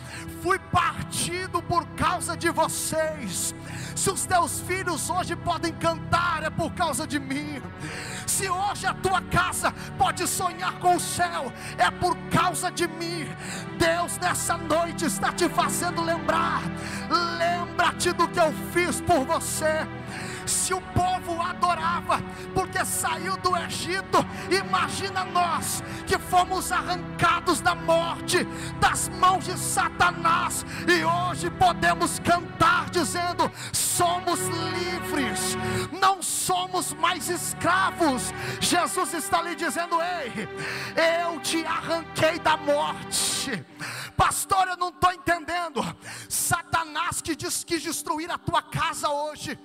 fui 0.43 0.59
partido 0.59 1.61
por 1.63 1.87
causa 1.89 2.37
de 2.37 2.51
vocês. 2.51 3.55
Se 3.95 4.11
os 4.11 4.25
teus 4.25 4.61
filhos 4.61 5.11
hoje 5.11 5.35
podem 5.35 5.73
cantar, 5.73 6.45
é 6.45 6.51
por 6.51 6.73
causa 6.75 7.07
de 7.07 7.19
mim. 7.19 7.61
Se 8.27 8.49
hoje 8.49 8.87
a 8.87 8.95
tua 8.95 9.23
casa 9.23 9.73
pode 9.99 10.27
sonhar 10.29 10.79
com 10.79 10.97
o 10.97 11.01
céu, 11.01 11.53
é 11.79 11.91
por 11.91 12.17
causa 12.31 12.71
de 12.71 12.87
mim. 12.87 13.27
Deus 13.79 14.19
nessa 14.19 14.57
noite 14.57 15.07
está 15.07 15.33
te 15.33 15.49
fazendo 15.49 16.03
lembrar. 16.03 16.36
Lembra-te 17.39 18.13
do 18.13 18.29
que 18.29 18.39
eu 18.39 18.53
fiz 18.73 19.01
por 19.01 19.25
você. 19.25 19.87
Se 20.45 20.75
o 20.75 20.81
povo 20.81 21.16
adorava, 21.51 22.23
porque 22.55 22.85
saiu 22.85 23.37
do 23.39 23.57
Egito, 23.57 24.25
imagina 24.51 25.25
nós 25.25 25.83
que 26.07 26.19
fomos 26.19 26.73
arrancados 26.73 27.61
da 27.61 27.75
morte, 27.75 28.45
das 28.81 29.09
mãos 29.09 29.45
de 29.45 29.59
Satanás, 29.59 30.65
e 30.87 31.05
hoje 31.05 31.51
podemos 31.51 32.19
cantar 32.19 32.91
dizendo: 32.91 33.51
somos 33.73 34.41
livres, 34.49 35.57
não 36.01 36.23
somos 36.23 36.93
mais 36.95 37.29
escravos. 37.29 38.33
Jesus 38.61 39.15
está 39.15 39.43
lhe 39.43 39.55
dizendo: 39.55 39.97
ei, 40.01 40.49
eu 41.23 41.41
te 41.41 41.65
arranquei 41.65 42.39
da 42.39 42.57
morte. 42.57 43.65
Pastor, 44.17 44.69
eu 44.69 44.77
não 44.77 44.89
estou 44.89 45.13
entendendo. 45.13 45.83
Satanás 46.29 47.21
que 47.21 47.37
diz 47.37 47.65
que 47.65 47.79
destruir 47.79 48.31
a 48.31 48.39
tua 48.39 48.63
casa 48.63 49.09
hoje 49.11 49.59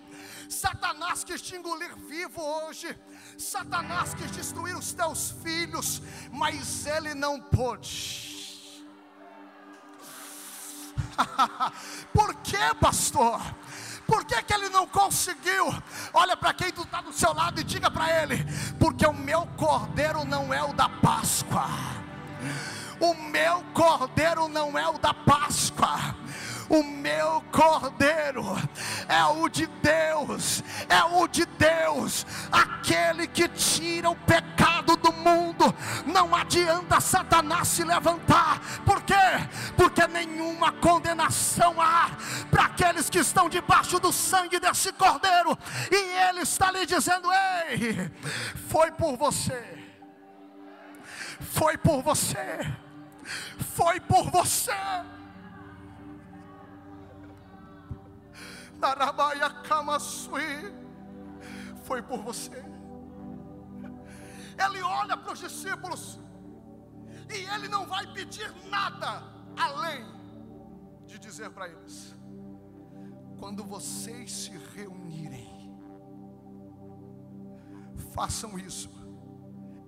Satanás 0.51 1.23
quis 1.23 1.41
te 1.41 1.55
engolir 1.55 1.95
vivo 1.95 2.41
hoje. 2.41 2.97
Satanás 3.37 4.13
quis 4.13 4.29
destruir 4.31 4.75
os 4.75 4.91
teus 4.91 5.31
filhos, 5.41 6.01
mas 6.29 6.85
ele 6.85 7.15
não 7.15 7.39
pôde. 7.39 8.85
Por 12.13 12.35
que, 12.35 12.75
pastor? 12.79 13.39
Por 14.05 14.25
que, 14.25 14.41
que 14.43 14.53
ele 14.53 14.67
não 14.67 14.85
conseguiu? 14.85 15.67
Olha 16.13 16.35
para 16.35 16.53
quem 16.53 16.69
tu 16.69 16.81
está 16.81 16.99
do 16.99 17.13
seu 17.13 17.33
lado 17.33 17.61
e 17.61 17.63
diga 17.63 17.89
para 17.89 18.21
ele: 18.21 18.45
porque 18.77 19.05
o 19.05 19.13
meu 19.13 19.47
cordeiro 19.55 20.25
não 20.25 20.53
é 20.53 20.61
o 20.61 20.73
da 20.73 20.89
Páscoa. 20.89 21.65
O 22.99 23.13
meu 23.13 23.63
cordeiro 23.73 24.49
não 24.49 24.77
é 24.77 24.87
o 24.87 24.97
da 24.97 25.13
Páscoa 25.13 26.21
o 26.71 26.83
meu 26.83 27.43
cordeiro 27.51 28.45
é 29.09 29.25
o 29.25 29.49
de 29.49 29.67
Deus, 29.67 30.63
é 30.87 31.03
o 31.03 31.27
de 31.27 31.45
Deus, 31.45 32.25
aquele 32.49 33.27
que 33.27 33.45
tira 33.49 34.09
o 34.09 34.15
pecado 34.15 34.95
do 34.95 35.11
mundo. 35.11 35.75
Não 36.05 36.33
adianta 36.33 37.01
Satanás 37.01 37.67
se 37.67 37.83
levantar, 37.83 38.61
por 38.85 39.03
quê? 39.03 39.13
Porque 39.75 40.07
nenhuma 40.07 40.71
condenação 40.71 41.75
há 41.81 42.11
para 42.49 42.63
aqueles 42.63 43.09
que 43.09 43.19
estão 43.19 43.49
debaixo 43.49 43.99
do 43.99 44.13
sangue 44.13 44.57
desse 44.57 44.93
cordeiro, 44.93 45.57
e 45.91 46.29
ele 46.29 46.39
está 46.39 46.71
lhe 46.71 46.85
dizendo: 46.85 47.27
Ei, 47.67 48.09
foi 48.69 48.91
por 48.91 49.17
você, 49.17 49.61
foi 51.41 51.77
por 51.77 52.01
você, 52.01 52.65
foi 53.75 53.99
por 53.99 54.31
você. 54.31 54.71
Foi 61.83 62.01
por 62.01 62.21
você. 62.21 62.63
Ele 64.63 64.81
olha 64.81 65.15
para 65.15 65.33
os 65.33 65.39
discípulos 65.39 66.19
e 67.29 67.45
ele 67.53 67.67
não 67.67 67.85
vai 67.85 68.05
pedir 68.13 68.51
nada 68.69 69.23
além 69.57 70.05
de 71.05 71.19
dizer 71.19 71.51
para 71.51 71.67
eles: 71.67 72.15
quando 73.39 73.63
vocês 73.63 74.31
se 74.31 74.51
reunirem, 74.75 75.49
façam 78.13 78.57
isso 78.57 78.89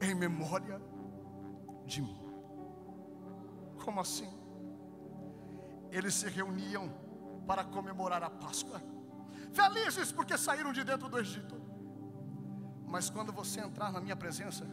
em 0.01 0.13
memória 0.13 0.81
de 1.85 2.01
mim. 2.01 2.21
Como 3.83 3.99
assim? 3.99 4.31
Eles 5.91 6.13
se 6.13 6.29
reuniam 6.29 7.02
para 7.47 7.63
comemorar 7.63 8.23
a 8.23 8.29
Páscoa, 8.29 8.81
felizes 9.51 10.11
porque 10.11 10.37
saíram 10.37 10.71
de 10.71 10.83
dentro 10.83 11.09
do 11.09 11.19
Egito. 11.19 11.61
Mas 12.87 13.09
quando 13.09 13.31
você 13.31 13.59
entrar 13.59 13.91
na 13.91 13.99
minha 13.99 14.15
presença, 14.15 14.65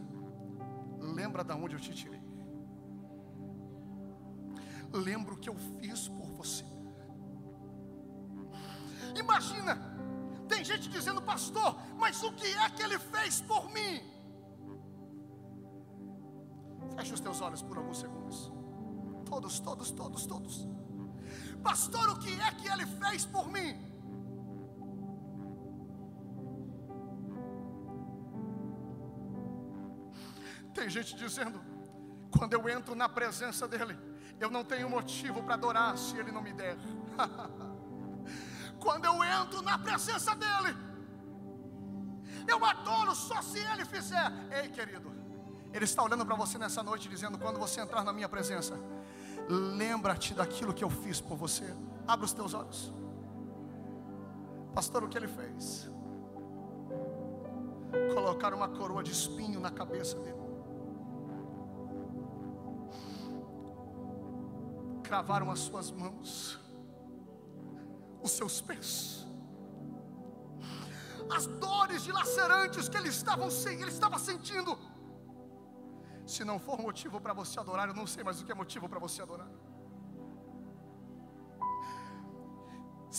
lembra 0.99 1.43
da 1.43 1.55
onde 1.55 1.75
eu 1.75 1.79
te 1.79 1.93
tirei. 1.93 2.21
Lembra 4.93 5.33
o 5.33 5.37
que 5.37 5.49
eu 5.49 5.55
fiz 5.79 6.07
por 6.07 6.27
você. 6.33 6.65
Imagina, 9.15 9.77
tem 10.47 10.63
gente 10.63 10.89
dizendo, 10.89 11.21
pastor, 11.21 11.75
mas 11.97 12.21
o 12.23 12.31
que 12.33 12.45
é 12.45 12.69
que 12.69 12.83
ele 12.83 12.99
fez 12.99 13.41
por 13.41 13.71
mim? 13.71 14.01
Feche 16.95 17.13
os 17.13 17.19
teus 17.19 17.41
olhos 17.41 17.61
por 17.61 17.77
alguns 17.77 17.99
segundos. 17.99 18.51
Todos, 19.25 19.59
todos, 19.59 19.91
todos, 19.91 20.25
todos. 20.25 20.67
Pastor, 21.63 22.09
o 22.09 22.19
que 22.19 22.33
é 22.41 22.51
que 22.51 22.67
ele 22.67 22.85
fez 22.85 23.25
por 23.25 23.47
mim? 23.51 23.91
Tem 30.73 30.89
gente 30.89 31.15
dizendo, 31.15 31.61
quando 32.31 32.53
eu 32.53 32.67
entro 32.69 32.95
na 32.95 33.07
presença 33.07 33.67
dele, 33.67 33.97
eu 34.39 34.49
não 34.49 34.63
tenho 34.63 34.89
motivo 34.89 35.43
para 35.43 35.53
adorar 35.55 35.97
se 35.97 36.17
ele 36.17 36.31
não 36.31 36.41
me 36.41 36.53
der. 36.53 36.77
quando 38.79 39.05
eu 39.05 39.23
entro 39.23 39.61
na 39.61 39.77
presença 39.77 40.33
dele, 40.35 40.75
eu 42.47 42.63
adoro 42.65 43.13
só 43.13 43.41
se 43.41 43.59
ele 43.59 43.85
fizer. 43.85 44.31
Ei, 44.49 44.69
querido, 44.69 45.11
ele 45.73 45.85
está 45.85 46.01
olhando 46.03 46.25
para 46.25 46.35
você 46.35 46.57
nessa 46.57 46.81
noite, 46.81 47.07
dizendo: 47.07 47.37
quando 47.37 47.59
você 47.59 47.81
entrar 47.81 48.03
na 48.03 48.13
minha 48.13 48.29
presença, 48.29 48.75
lembra-te 49.49 50.33
daquilo 50.33 50.73
que 50.73 50.83
eu 50.83 50.89
fiz 50.89 51.21
por 51.21 51.37
você. 51.37 51.75
Abra 52.07 52.25
os 52.25 52.33
teus 52.33 52.53
olhos, 52.53 52.93
pastor. 54.73 55.03
O 55.03 55.09
que 55.09 55.17
ele 55.17 55.27
fez? 55.27 55.89
Colocar 58.13 58.53
uma 58.53 58.67
coroa 58.67 59.03
de 59.03 59.11
espinho 59.11 59.59
na 59.59 59.71
cabeça 59.71 60.17
dele. 60.19 60.41
cravaram 65.11 65.51
as 65.51 65.59
suas 65.59 65.91
mãos, 65.91 66.57
os 68.23 68.31
seus 68.31 68.61
pés, 68.61 69.27
as 71.29 71.45
dores 71.47 72.03
dilacerantes 72.03 72.87
que 72.87 72.95
ele 72.95 73.09
ele 73.81 73.91
estava 73.91 74.17
sentindo. 74.17 74.79
Se 76.33 76.45
não 76.49 76.57
for 76.65 76.77
motivo 76.87 77.19
para 77.23 77.33
você 77.39 77.55
adorar, 77.59 77.85
eu 77.89 77.95
não 78.01 78.07
sei 78.11 78.23
mais 78.23 78.39
o 78.39 78.45
que 78.45 78.53
é 78.53 78.55
motivo 78.63 78.87
para 78.91 78.99
você 79.05 79.21
adorar. 79.21 79.49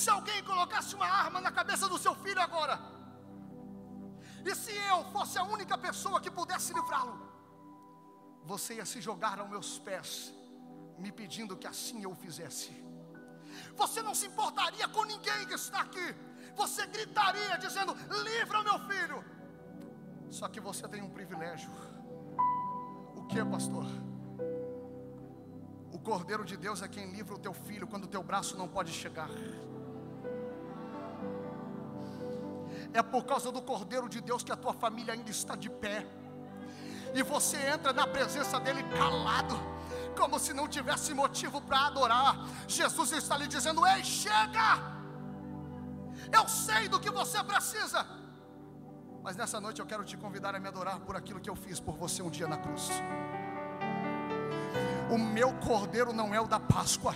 Se 0.00 0.08
alguém 0.16 0.42
colocasse 0.50 0.94
uma 0.98 1.08
arma 1.24 1.38
na 1.46 1.52
cabeça 1.58 1.86
do 1.92 1.98
seu 2.04 2.14
filho 2.24 2.40
agora, 2.40 2.76
e 4.48 4.54
se 4.62 4.74
eu 4.92 4.98
fosse 5.14 5.36
a 5.38 5.44
única 5.56 5.76
pessoa 5.76 6.22
que 6.22 6.30
pudesse 6.30 6.72
livrá-lo, 6.72 7.16
você 8.52 8.76
ia 8.78 8.86
se 8.86 8.98
jogar 9.08 9.38
aos 9.38 9.50
meus 9.54 9.78
pés 9.78 10.32
me 10.98 11.12
pedindo 11.12 11.58
que 11.60 11.66
assim 11.74 12.02
eu 12.02 12.14
fizesse. 12.24 12.72
Você 13.76 14.00
não 14.00 14.14
se 14.14 14.26
importaria 14.32 14.88
com 14.88 15.04
ninguém 15.04 15.46
que 15.46 15.56
está 15.62 15.80
aqui. 15.82 16.08
Você 16.56 16.86
gritaria 16.86 17.58
dizendo: 17.58 17.92
Livra 18.28 18.62
meu 18.62 18.78
filho. 18.90 19.18
Só 20.30 20.48
que 20.48 20.60
você 20.60 20.88
tem 20.88 21.02
um 21.02 21.10
privilégio. 21.10 21.70
O 23.32 23.34
que, 23.34 23.44
pastor? 23.46 23.86
O 25.90 25.98
Cordeiro 25.98 26.44
de 26.44 26.54
Deus 26.54 26.82
é 26.82 26.86
quem 26.86 27.10
livra 27.12 27.34
o 27.34 27.38
teu 27.38 27.54
filho 27.54 27.86
quando 27.86 28.04
o 28.04 28.06
teu 28.06 28.22
braço 28.22 28.58
não 28.58 28.68
pode 28.68 28.92
chegar. 28.92 29.30
É 32.92 33.02
por 33.02 33.24
causa 33.24 33.50
do 33.50 33.62
Cordeiro 33.62 34.06
de 34.06 34.20
Deus 34.20 34.42
que 34.42 34.52
a 34.52 34.56
tua 34.56 34.74
família 34.74 35.14
ainda 35.14 35.30
está 35.30 35.56
de 35.56 35.70
pé. 35.70 36.06
E 37.14 37.22
você 37.22 37.56
entra 37.56 37.90
na 37.94 38.06
presença 38.06 38.60
dele 38.60 38.82
calado 38.98 39.58
como 40.14 40.38
se 40.38 40.52
não 40.52 40.68
tivesse 40.68 41.14
motivo 41.14 41.58
para 41.62 41.86
adorar. 41.86 42.36
Jesus 42.68 43.12
está 43.12 43.38
lhe 43.38 43.46
dizendo: 43.46 43.86
Ei, 43.86 44.04
chega! 44.04 44.78
Eu 46.30 46.46
sei 46.46 46.86
do 46.86 47.00
que 47.00 47.10
você 47.10 47.42
precisa. 47.42 48.06
Mas 49.22 49.36
nessa 49.36 49.60
noite 49.60 49.78
eu 49.80 49.86
quero 49.86 50.04
te 50.04 50.16
convidar 50.16 50.54
a 50.54 50.58
me 50.58 50.66
adorar 50.66 50.98
por 50.98 51.16
aquilo 51.16 51.38
que 51.38 51.48
eu 51.48 51.54
fiz 51.54 51.78
por 51.78 51.96
você 51.96 52.22
um 52.22 52.30
dia 52.30 52.48
na 52.48 52.56
cruz. 52.56 52.90
O 55.08 55.16
meu 55.16 55.52
cordeiro 55.54 56.12
não 56.12 56.34
é 56.34 56.40
o 56.40 56.46
da 56.46 56.58
Páscoa. 56.58 57.14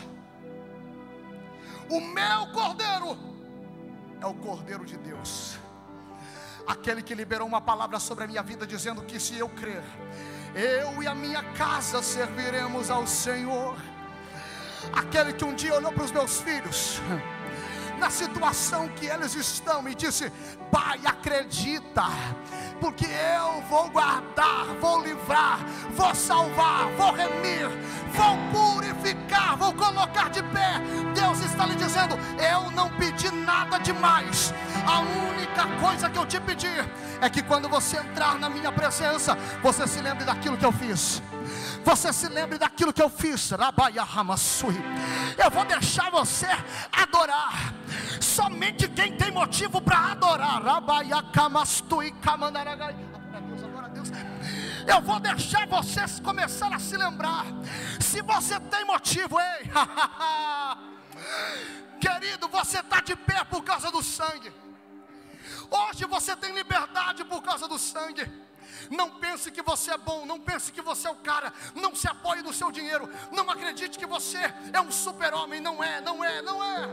O 1.90 2.00
meu 2.00 2.46
cordeiro 2.52 3.18
é 4.20 4.26
o 4.26 4.34
cordeiro 4.34 4.84
de 4.84 4.96
Deus. 4.96 5.58
Aquele 6.66 7.02
que 7.02 7.14
liberou 7.14 7.46
uma 7.46 7.60
palavra 7.60 7.98
sobre 7.98 8.24
a 8.24 8.26
minha 8.28 8.42
vida 8.42 8.66
dizendo 8.66 9.02
que 9.02 9.18
se 9.18 9.36
eu 9.36 9.48
crer, 9.48 9.82
eu 10.54 11.02
e 11.02 11.06
a 11.08 11.14
minha 11.14 11.42
casa 11.54 12.02
serviremos 12.02 12.88
ao 12.88 13.04
Senhor. 13.06 13.76
Aquele 14.92 15.32
que 15.32 15.44
um 15.44 15.54
dia 15.54 15.74
olhou 15.74 15.92
para 15.92 16.04
os 16.04 16.12
meus 16.12 16.40
filhos, 16.40 17.00
na 17.98 18.10
situação 18.10 18.88
que 18.88 19.06
eles 19.06 19.34
estão, 19.34 19.88
e 19.88 19.94
disse: 19.94 20.30
Pai, 20.70 21.00
acredita, 21.04 22.04
porque 22.80 23.06
eu 23.06 23.62
vou 23.68 23.88
guardar, 23.90 24.66
vou 24.80 25.02
livrar, 25.02 25.58
vou 25.90 26.14
salvar, 26.14 26.88
vou 26.96 27.12
remir, 27.12 27.68
vou 28.12 28.36
purificar, 28.52 29.56
vou 29.56 29.72
colocar 29.72 30.30
de 30.30 30.42
pé. 30.42 30.80
Deus 31.14 31.40
está 31.40 31.66
lhe 31.66 31.74
dizendo: 31.74 32.16
Eu 32.38 32.70
não 32.72 32.90
pedi 32.90 33.30
nada 33.30 33.78
demais, 33.78 34.52
a 34.86 35.00
única 35.00 35.66
coisa 35.80 36.10
que 36.10 36.18
eu 36.18 36.26
te 36.26 36.40
pedi 36.40 36.66
é 37.20 37.30
que 37.30 37.42
quando 37.42 37.68
você 37.68 37.96
entrar 37.96 38.38
na 38.38 38.48
minha 38.48 38.70
presença, 38.70 39.36
você 39.62 39.86
se 39.86 40.00
lembre 40.00 40.24
daquilo 40.24 40.56
que 40.56 40.64
eu 40.64 40.72
fiz. 40.72 41.22
Você 41.84 42.12
se 42.12 42.28
lembre 42.28 42.58
daquilo 42.58 42.92
que 42.92 43.02
eu 43.02 43.08
fiz. 43.08 43.50
Eu 43.50 45.50
vou 45.50 45.64
deixar 45.64 46.10
você 46.10 46.46
adorar. 46.92 47.72
Somente 48.20 48.86
quem 48.88 49.16
tem 49.16 49.30
motivo 49.30 49.80
para 49.80 50.12
adorar. 50.12 50.62
Eu 54.86 55.00
vou 55.02 55.20
deixar 55.20 55.66
vocês 55.66 56.20
começar 56.20 56.74
a 56.74 56.78
se 56.78 56.96
lembrar. 56.96 57.44
Se 58.00 58.22
você 58.22 58.58
tem 58.60 58.84
motivo, 58.84 59.38
ei, 59.40 59.66
querido, 62.00 62.48
você 62.48 62.78
está 62.80 63.00
de 63.00 63.16
pé 63.16 63.42
por 63.44 63.64
causa 63.64 63.90
do 63.90 64.02
sangue. 64.02 64.52
Hoje 65.70 66.04
você 66.04 66.36
tem 66.36 66.54
liberdade 66.54 67.24
por 67.24 67.42
causa 67.42 67.66
do 67.66 67.78
sangue. 67.78 68.45
Não 68.90 69.18
pense 69.18 69.50
que 69.50 69.62
você 69.62 69.92
é 69.92 69.98
bom, 69.98 70.26
não 70.26 70.38
pense 70.40 70.72
que 70.72 70.80
você 70.80 71.08
é 71.08 71.10
o 71.10 71.16
cara, 71.16 71.52
não 71.74 71.94
se 71.94 72.08
apoie 72.08 72.42
no 72.42 72.52
seu 72.52 72.70
dinheiro, 72.70 73.08
não 73.32 73.48
acredite 73.50 73.98
que 73.98 74.06
você 74.06 74.38
é 74.72 74.80
um 74.80 74.90
super-homem, 74.90 75.60
não 75.60 75.82
é, 75.82 76.00
não 76.00 76.24
é, 76.24 76.42
não 76.42 76.62
é. 76.62 76.88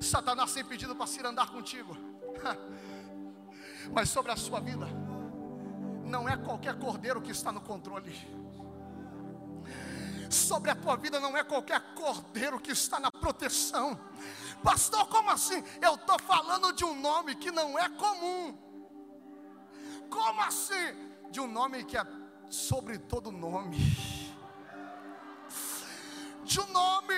Satanás 0.00 0.52
tem 0.52 0.64
pedido 0.64 0.94
para 0.94 1.06
se 1.06 1.24
andar 1.24 1.50
contigo, 1.50 1.96
mas 3.92 4.08
sobre 4.08 4.32
a 4.32 4.36
sua 4.36 4.60
vida, 4.60 4.86
não 6.04 6.28
é 6.28 6.36
qualquer 6.36 6.78
cordeiro 6.78 7.20
que 7.20 7.30
está 7.30 7.52
no 7.52 7.60
controle. 7.60 8.40
Sobre 10.30 10.70
a 10.70 10.76
tua 10.76 10.96
vida 10.96 11.18
não 11.18 11.36
é 11.36 11.42
qualquer 11.42 11.80
cordeiro 11.94 12.60
que 12.60 12.70
está 12.70 13.00
na 13.00 13.10
proteção. 13.10 13.98
Pastor, 14.62 15.08
como 15.08 15.28
assim? 15.30 15.62
Eu 15.82 15.96
estou 15.96 16.18
falando 16.20 16.72
de 16.72 16.84
um 16.84 16.98
nome 17.00 17.34
que 17.34 17.50
não 17.50 17.78
é 17.78 17.88
comum. 17.88 18.69
Como 20.10 20.42
assim? 20.42 20.94
De 21.30 21.40
um 21.40 21.46
nome 21.46 21.84
que 21.84 21.96
é 21.96 22.04
sobre 22.50 22.98
todo 22.98 23.30
nome. 23.30 23.78
De 26.44 26.60
um 26.60 26.66
nome 26.72 27.14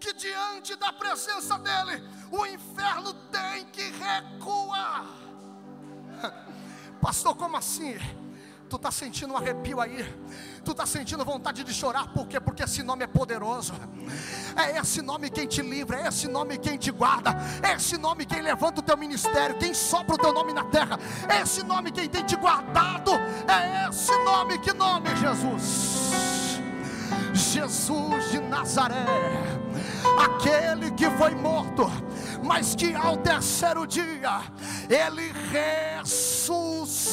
que 0.00 0.12
diante 0.14 0.74
da 0.74 0.92
presença 0.92 1.58
dele, 1.58 2.02
o 2.30 2.46
inferno 2.46 3.14
tem 3.30 3.66
que 3.66 3.82
recuar. 3.82 5.06
Pastor, 7.00 7.36
como 7.36 7.56
assim? 7.56 7.98
tu 8.72 8.76
está 8.76 8.90
sentindo 8.90 9.34
um 9.34 9.36
arrepio 9.36 9.78
aí, 9.82 9.98
tu 10.64 10.72
está 10.72 10.86
sentindo 10.86 11.24
vontade 11.24 11.64
de 11.64 11.74
chorar, 11.74 12.08
por 12.12 12.26
quê? 12.26 12.40
Porque 12.40 12.62
esse 12.62 12.82
nome 12.82 13.04
é 13.04 13.06
poderoso, 13.06 13.74
é 14.56 14.78
esse 14.78 15.02
nome 15.02 15.28
quem 15.28 15.46
te 15.46 15.60
livra, 15.60 16.00
é 16.00 16.08
esse 16.08 16.28
nome 16.28 16.56
quem 16.58 16.78
te 16.78 16.90
guarda, 16.90 17.36
é 17.62 17.74
esse 17.74 17.98
nome 17.98 18.24
quem 18.24 18.40
levanta 18.40 18.80
o 18.80 18.82
teu 18.82 18.96
ministério, 18.96 19.58
quem 19.58 19.74
sopra 19.74 20.14
o 20.14 20.18
teu 20.18 20.32
nome 20.32 20.52
na 20.52 20.64
terra, 20.64 20.98
é 21.28 21.42
esse 21.42 21.64
nome 21.64 21.90
quem 21.90 22.08
tem 22.08 22.24
te 22.24 22.36
guardado, 22.36 23.12
é 23.48 23.88
esse 23.88 24.16
nome, 24.24 24.58
que 24.58 24.72
nome, 24.72 25.14
Jesus? 25.16 26.60
Jesus 27.34 28.30
de 28.30 28.40
Nazaré, 28.40 29.04
aquele 30.18 30.90
que 30.92 31.10
foi 31.10 31.34
morto, 31.34 31.90
mas 32.42 32.74
que 32.74 32.94
ao 32.94 33.16
terceiro 33.16 33.86
dia 33.86 34.42
ele 34.88 35.32
ressuscitou. 35.50 37.12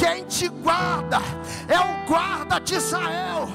Quem 0.00 0.24
te 0.24 0.48
guarda 0.48 1.18
é 1.68 1.78
o 1.78 2.06
guarda 2.06 2.58
de 2.58 2.74
Israel. 2.74 3.46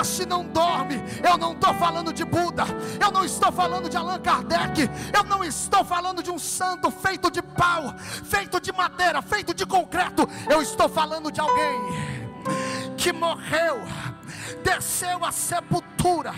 Esse 0.00 0.26
não 0.26 0.44
dorme. 0.44 1.00
Eu 1.22 1.38
não 1.38 1.52
estou 1.52 1.72
falando 1.74 2.12
de 2.12 2.24
Buda. 2.24 2.64
Eu 3.00 3.12
não 3.12 3.24
estou 3.24 3.52
falando 3.52 3.88
de 3.88 3.96
Allan 3.96 4.18
Kardec. 4.18 4.90
Eu 5.16 5.22
não 5.22 5.44
estou 5.44 5.84
falando 5.84 6.20
de 6.20 6.32
um 6.32 6.38
santo 6.38 6.90
feito 6.90 7.30
de 7.30 7.40
pau, 7.40 7.94
feito 8.24 8.60
de 8.60 8.72
madeira, 8.72 9.22
feito 9.22 9.54
de 9.54 9.64
concreto. 9.64 10.28
Eu 10.50 10.60
estou 10.60 10.88
falando 10.88 11.30
de 11.30 11.40
alguém 11.40 11.80
que 12.96 13.12
morreu, 13.12 13.80
desceu 14.64 15.24
à 15.24 15.30
sepultura, 15.30 16.34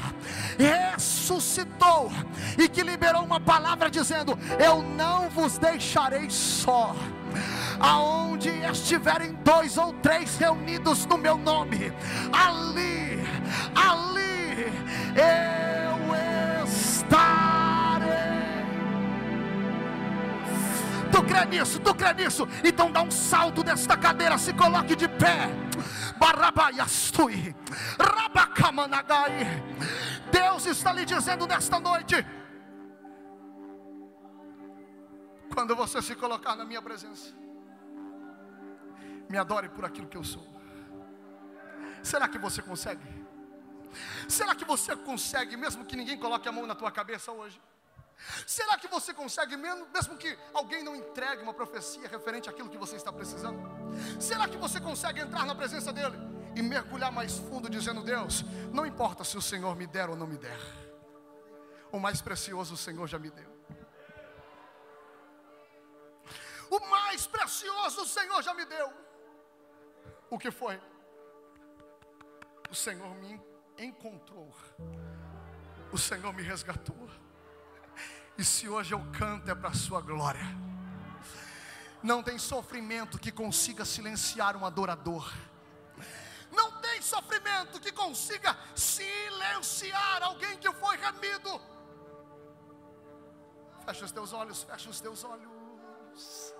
ressuscitou 0.58 2.12
e 2.58 2.68
que 2.68 2.82
liberou 2.82 3.22
uma 3.22 3.40
palavra 3.40 3.88
dizendo: 3.88 4.38
Eu 4.62 4.82
não 4.82 5.30
vos 5.30 5.56
deixarei 5.56 6.28
só 6.28 6.94
aonde 7.78 8.48
estiverem 8.70 9.32
dois 9.44 9.76
ou 9.76 9.92
três 9.94 10.36
reunidos 10.36 11.06
no 11.06 11.16
meu 11.16 11.36
nome, 11.36 11.92
ali, 12.32 13.24
ali 13.74 14.72
eu 15.14 16.64
estarei. 16.66 18.16
Tu 21.10 21.22
crê 21.22 21.44
nisso? 21.46 21.78
Tu 21.80 21.94
crê 21.94 22.12
nisso? 22.14 22.48
Então 22.62 22.90
dá 22.90 23.02
um 23.02 23.10
salto 23.10 23.62
desta 23.62 23.96
cadeira, 23.96 24.36
se 24.38 24.52
coloque 24.52 24.94
de 24.94 25.08
pé. 25.08 25.50
Rabakamanagai. 27.98 29.62
Deus 30.30 30.66
está 30.66 30.92
lhe 30.92 31.04
dizendo 31.04 31.46
nesta 31.46 31.78
noite. 31.78 32.24
Quando 35.56 35.74
você 35.74 36.02
se 36.02 36.14
colocar 36.14 36.54
na 36.54 36.66
minha 36.66 36.82
presença, 36.82 37.34
me 39.26 39.38
adore 39.38 39.70
por 39.70 39.86
aquilo 39.86 40.06
que 40.06 40.18
eu 40.18 40.22
sou. 40.22 40.46
Será 42.02 42.28
que 42.28 42.36
você 42.36 42.60
consegue? 42.60 43.02
Será 44.28 44.54
que 44.54 44.66
você 44.66 44.94
consegue, 44.94 45.56
mesmo 45.56 45.86
que 45.86 45.96
ninguém 45.96 46.18
coloque 46.18 46.46
a 46.46 46.52
mão 46.52 46.66
na 46.66 46.74
tua 46.74 46.90
cabeça 46.90 47.32
hoje? 47.32 47.58
Será 48.46 48.76
que 48.76 48.86
você 48.86 49.14
consegue, 49.14 49.56
mesmo, 49.56 49.86
mesmo 49.94 50.18
que 50.18 50.38
alguém 50.52 50.84
não 50.84 50.94
entregue 50.94 51.42
uma 51.42 51.54
profecia 51.54 52.06
referente 52.06 52.50
àquilo 52.50 52.68
que 52.68 52.76
você 52.76 52.96
está 52.96 53.10
precisando? 53.10 53.58
Será 54.20 54.46
que 54.46 54.58
você 54.58 54.78
consegue 54.78 55.20
entrar 55.20 55.46
na 55.46 55.54
presença 55.54 55.90
dEle 55.90 56.18
e 56.54 56.60
mergulhar 56.60 57.10
mais 57.10 57.38
fundo, 57.38 57.70
dizendo: 57.70 58.02
Deus, 58.02 58.44
não 58.74 58.84
importa 58.84 59.24
se 59.24 59.38
o 59.38 59.42
Senhor 59.42 59.74
me 59.74 59.86
der 59.86 60.10
ou 60.10 60.16
não 60.16 60.26
me 60.26 60.36
der, 60.36 60.60
o 61.90 61.98
mais 61.98 62.20
precioso 62.20 62.74
o 62.74 62.76
Senhor 62.76 63.06
já 63.06 63.18
me 63.18 63.30
deu. 63.30 63.55
O 66.70 66.80
mais 66.88 67.26
precioso 67.26 68.02
o 68.02 68.06
Senhor 68.06 68.42
já 68.42 68.54
me 68.54 68.64
deu. 68.64 68.92
O 70.30 70.38
que 70.38 70.50
foi? 70.50 70.80
O 72.70 72.74
Senhor 72.74 73.14
me 73.16 73.40
encontrou. 73.78 74.52
O 75.92 75.98
Senhor 75.98 76.32
me 76.32 76.42
resgatou. 76.42 77.08
E 78.36 78.44
se 78.44 78.68
hoje 78.68 78.92
eu 78.92 79.00
canto 79.12 79.50
é 79.50 79.54
para 79.54 79.70
a 79.70 79.74
sua 79.74 80.00
glória. 80.00 80.44
Não 82.02 82.22
tem 82.22 82.38
sofrimento 82.38 83.18
que 83.18 83.32
consiga 83.32 83.84
silenciar 83.84 84.56
um 84.56 84.66
adorador. 84.66 85.32
Não 86.50 86.80
tem 86.80 87.00
sofrimento 87.00 87.80
que 87.80 87.90
consiga 87.92 88.56
silenciar 88.74 90.22
alguém 90.22 90.58
que 90.58 90.70
foi 90.72 90.96
remido. 90.96 91.60
Fecha 93.84 94.04
os 94.04 94.12
teus 94.12 94.32
olhos, 94.32 94.62
fecha 94.62 94.90
os 94.90 95.00
teus 95.00 95.24
olhos. 95.24 96.54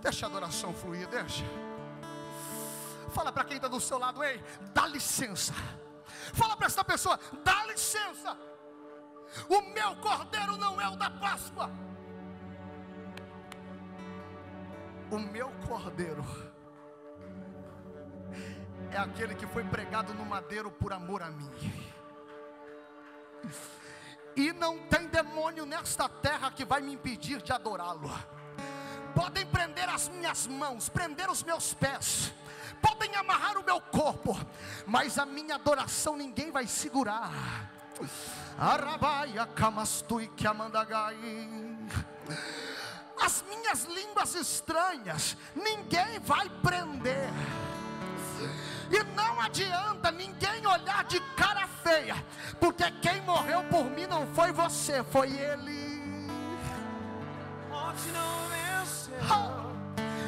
Deixa 0.00 0.26
a 0.26 0.28
adoração 0.28 0.72
fluir, 0.72 1.06
deixa. 1.08 1.44
Fala 3.10 3.32
para 3.32 3.44
quem 3.44 3.56
está 3.56 3.68
do 3.68 3.80
seu 3.80 3.98
lado, 3.98 4.22
ei, 4.22 4.42
dá 4.72 4.86
licença. 4.86 5.52
Fala 6.32 6.56
para 6.56 6.66
essa 6.66 6.84
pessoa, 6.84 7.18
dá 7.44 7.64
licença. 7.66 8.36
O 9.48 9.60
meu 9.72 9.96
cordeiro 9.96 10.56
não 10.56 10.80
é 10.80 10.88
o 10.88 10.96
da 10.96 11.10
Páscoa. 11.10 11.70
O 15.10 15.18
meu 15.18 15.50
cordeiro 15.68 16.24
é 18.92 18.96
aquele 18.98 19.34
que 19.34 19.46
foi 19.46 19.64
pregado 19.64 20.14
no 20.14 20.24
madeiro 20.24 20.70
por 20.70 20.92
amor 20.92 21.22
a 21.22 21.30
mim. 21.30 21.50
E 24.36 24.52
não 24.52 24.78
tem 24.78 25.06
demônio 25.06 25.66
nesta 25.66 26.08
terra 26.08 26.50
que 26.50 26.64
vai 26.64 26.80
me 26.80 26.94
impedir 26.94 27.42
de 27.42 27.52
adorá-lo 27.52 28.10
podem 29.14 29.44
prender 29.46 29.88
as 29.88 30.08
minhas 30.08 30.46
mãos, 30.46 30.88
prender 30.88 31.28
os 31.30 31.42
meus 31.42 31.74
pés, 31.74 32.32
podem 32.80 33.14
amarrar 33.16 33.58
o 33.58 33.64
meu 33.64 33.80
corpo, 33.80 34.38
mas 34.86 35.18
a 35.18 35.26
minha 35.26 35.56
adoração 35.56 36.16
ninguém 36.16 36.50
vai 36.50 36.66
segurar. 36.66 37.70
Arabaia 38.58 39.46
kamastui 39.46 40.28
que. 40.28 40.46
As 43.22 43.42
minhas 43.42 43.84
línguas 43.84 44.34
estranhas, 44.34 45.36
ninguém 45.54 46.18
vai 46.20 46.48
prender. 46.48 47.28
E 48.90 49.02
não 49.14 49.40
adianta 49.40 50.10
ninguém 50.10 50.66
olhar 50.66 51.04
de 51.04 51.20
cara 51.36 51.66
feia, 51.82 52.16
porque 52.58 52.90
quem 53.00 53.20
morreu 53.22 53.62
por 53.64 53.84
mim 53.84 54.06
não 54.06 54.26
foi 54.26 54.52
você, 54.52 55.04
foi 55.04 55.30
ele. 55.30 55.90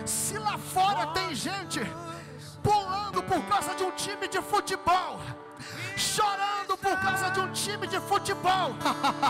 Se 0.07 0.39
lá 0.39 0.57
fora 0.59 1.09
tem 1.09 1.35
gente 1.35 1.81
pulando 2.63 3.23
por 3.23 3.43
causa 3.47 3.75
de 3.75 3.83
um 3.83 3.91
time 3.93 4.29
de 4.29 4.41
futebol, 4.41 5.21
chorando 5.97 6.77
por 6.79 6.97
causa 7.01 7.31
de 7.31 7.41
um 7.41 7.53
time 7.53 7.87
de 7.87 7.99
futebol, 8.01 8.75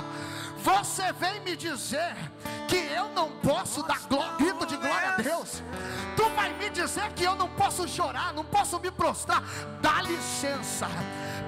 você 0.58 1.12
vem 1.12 1.40
me 1.40 1.56
dizer 1.56 2.14
que 2.68 2.76
eu 2.76 3.08
não 3.10 3.30
posso 3.40 3.82
dar 3.82 4.00
grito 4.36 4.66
de 4.66 4.76
glória 4.76 5.10
a 5.10 5.16
Deus. 5.16 5.62
Vai 6.42 6.52
me 6.54 6.70
dizer 6.70 7.12
que 7.12 7.22
eu 7.22 7.36
não 7.36 7.48
posso 7.50 7.86
chorar, 7.86 8.32
não 8.34 8.44
posso 8.44 8.80
me 8.80 8.90
prostrar. 8.90 9.44
Dá 9.80 10.02
licença, 10.02 10.88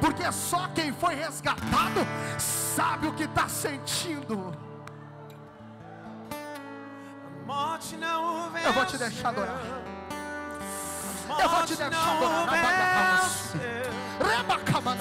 porque 0.00 0.30
só 0.30 0.68
quem 0.68 0.92
foi 0.92 1.16
resgatado 1.16 2.06
sabe 2.38 3.08
o 3.08 3.12
que 3.12 3.24
está 3.24 3.48
sentindo. 3.48 4.56
Eu 8.64 8.72
vou 8.72 8.86
te 8.86 8.96
deixar 8.96 9.30
adorar. 9.30 9.60
Eu 11.42 11.48
vou 11.48 11.62
te 11.64 11.74
deixar 11.74 12.16
adorar. 12.16 12.46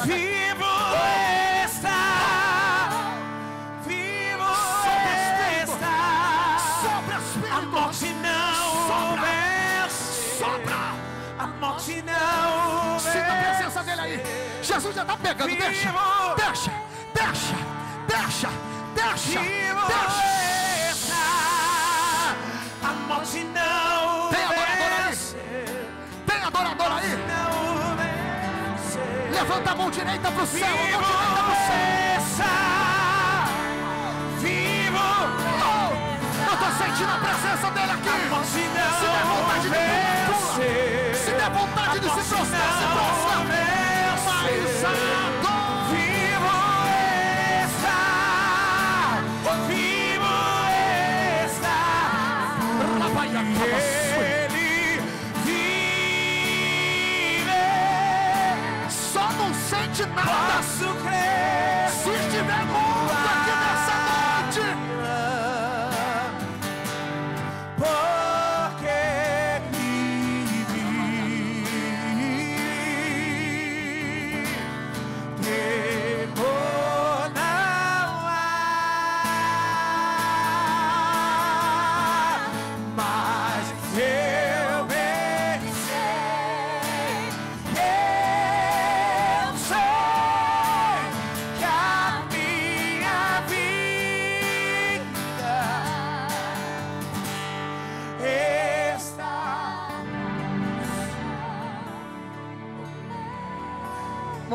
Vivo 0.07 0.63
está. 0.63 1.12
Jesus 14.73 14.95
já 14.95 15.03
está 15.03 15.15
pegando. 15.17 15.55
Deixa. 15.55 15.93
Deixa. 16.35 16.71
Deixa. 17.13 17.55
Deixa. 18.07 18.49
Deixa. 18.95 19.39
Deixa. 19.39 19.63
morte 23.07 23.43
não 23.53 24.29
Tem 24.29 24.43
adorador 24.43 24.91
aí. 25.05 25.15
Tem 26.25 26.43
adorador 26.43 26.91
aí. 26.91 27.11
Levanta 29.31 29.71
a 29.71 29.75
mão 29.75 29.91
direita 29.91 30.31
para 30.31 30.43
o 30.43 30.47
céu. 30.47 30.65
A 30.65 30.69
mão 30.69 30.77
direita 30.87 31.43
para 31.43 31.53
o 31.53 31.55
céu. 32.35 32.47
Vivo. 34.39 34.97
Oh, 35.69 35.93
eu 36.47 36.53
estou 36.53 36.71
sentindo 36.83 37.11
a 37.11 37.19
presença 37.19 37.69
dele 37.71 37.91
aqui. 37.91 38.09
Se 38.49 38.63
der 38.73 39.21
vontade 39.23 39.61
de 39.61 39.69
pular, 39.69 40.57
Se 41.15 41.31
der 41.31 41.49
vontade 41.51 41.99
de 41.99 42.09
se 42.09 42.21
prostrar, 42.27 42.82
de 60.05 60.15
nada. 60.15 61.02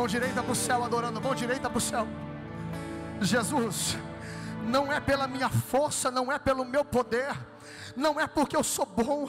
Direita 0.08 0.42
para 0.42 0.52
o 0.52 0.56
céu, 0.56 0.82
adorando, 0.82 1.20
mão 1.20 1.34
direita 1.34 1.68
para 1.68 1.78
o 1.78 1.80
céu. 1.80 2.08
Jesus, 3.20 3.96
não 4.64 4.90
é 4.92 5.00
pela 5.00 5.28
minha 5.28 5.48
força, 5.48 6.10
não 6.10 6.32
é 6.32 6.38
pelo 6.38 6.64
meu 6.64 6.84
poder, 6.84 7.36
não 7.94 8.18
é 8.18 8.26
porque 8.26 8.56
eu 8.56 8.64
sou 8.64 8.86
bom, 8.86 9.28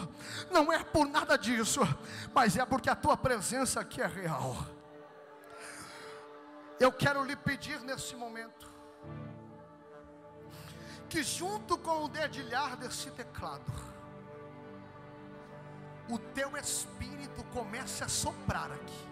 não 0.50 0.72
é 0.72 0.84
por 0.84 1.08
nada 1.08 1.38
disso, 1.38 1.82
mas 2.34 2.56
é 2.56 2.66
porque 2.66 2.90
a 2.90 2.96
tua 2.96 3.18
presença 3.18 3.82
aqui 3.82 4.02
é 4.02 4.08
real. 4.08 4.56
Eu 6.80 6.92
quero 6.94 7.24
lhe 7.26 7.36
pedir 7.36 7.82
nesse 7.82 8.16
momento, 8.16 8.72
que 11.10 11.22
junto 11.22 11.78
com 11.78 12.06
o 12.06 12.08
dedilhar 12.08 12.78
desse 12.78 13.12
teclado, 13.12 13.90
o 16.08 16.18
teu 16.18 16.56
espírito 16.56 17.44
comece 17.54 18.04
a 18.04 18.08
soprar 18.08 18.72
aqui. 18.72 19.09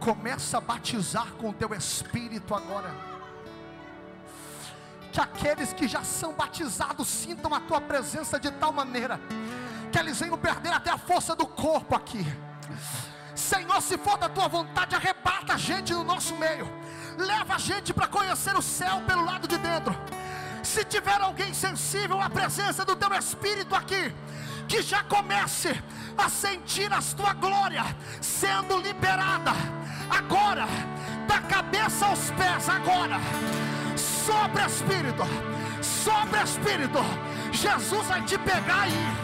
Começa 0.00 0.58
a 0.58 0.60
batizar 0.60 1.32
com 1.32 1.50
o 1.50 1.52
teu 1.52 1.74
espírito 1.74 2.54
agora. 2.54 2.94
Que 5.12 5.20
aqueles 5.20 5.72
que 5.72 5.88
já 5.88 6.02
são 6.02 6.34
batizados 6.34 7.08
sintam 7.08 7.54
a 7.54 7.60
tua 7.60 7.80
presença 7.80 8.38
de 8.38 8.50
tal 8.50 8.72
maneira 8.72 9.20
que 9.96 9.98
eles 9.98 10.20
venham 10.20 10.36
perder 10.36 10.72
até 10.74 10.90
a 10.90 10.98
força 10.98 11.34
do 11.34 11.46
corpo 11.46 11.94
aqui. 11.94 12.24
Senhor, 13.34 13.80
se 13.80 13.96
for 13.96 14.18
da 14.18 14.28
tua 14.28 14.46
vontade, 14.46 14.94
arrebata 14.94 15.54
a 15.54 15.56
gente 15.56 15.94
no 15.94 16.04
nosso 16.04 16.36
meio. 16.36 16.70
Leva 17.16 17.54
a 17.54 17.58
gente 17.58 17.94
para 17.94 18.06
conhecer 18.06 18.54
o 18.54 18.60
céu 18.60 19.00
pelo 19.06 19.24
lado 19.24 19.48
de 19.48 19.56
dentro. 19.56 19.96
Se 20.62 20.84
tiver 20.84 21.18
alguém 21.20 21.54
sensível 21.54 22.20
à 22.20 22.28
presença 22.28 22.84
do 22.84 22.94
teu 22.94 23.10
Espírito 23.14 23.74
aqui, 23.74 24.14
que 24.68 24.82
já 24.82 25.02
comece 25.04 25.82
a 26.18 26.28
sentir 26.28 26.92
a 26.92 27.00
tua 27.00 27.32
glória 27.32 27.84
sendo 28.20 28.76
liberada 28.78 29.52
agora, 30.10 30.66
da 31.26 31.40
cabeça 31.40 32.06
aos 32.06 32.30
pés, 32.32 32.68
agora, 32.68 33.18
sobre 33.96 34.64
Espírito, 34.64 35.22
sobre 35.82 36.42
Espírito, 36.42 36.98
Jesus 37.52 38.06
vai 38.06 38.22
te 38.22 38.38
pegar 38.38 38.82
aí, 38.82 39.16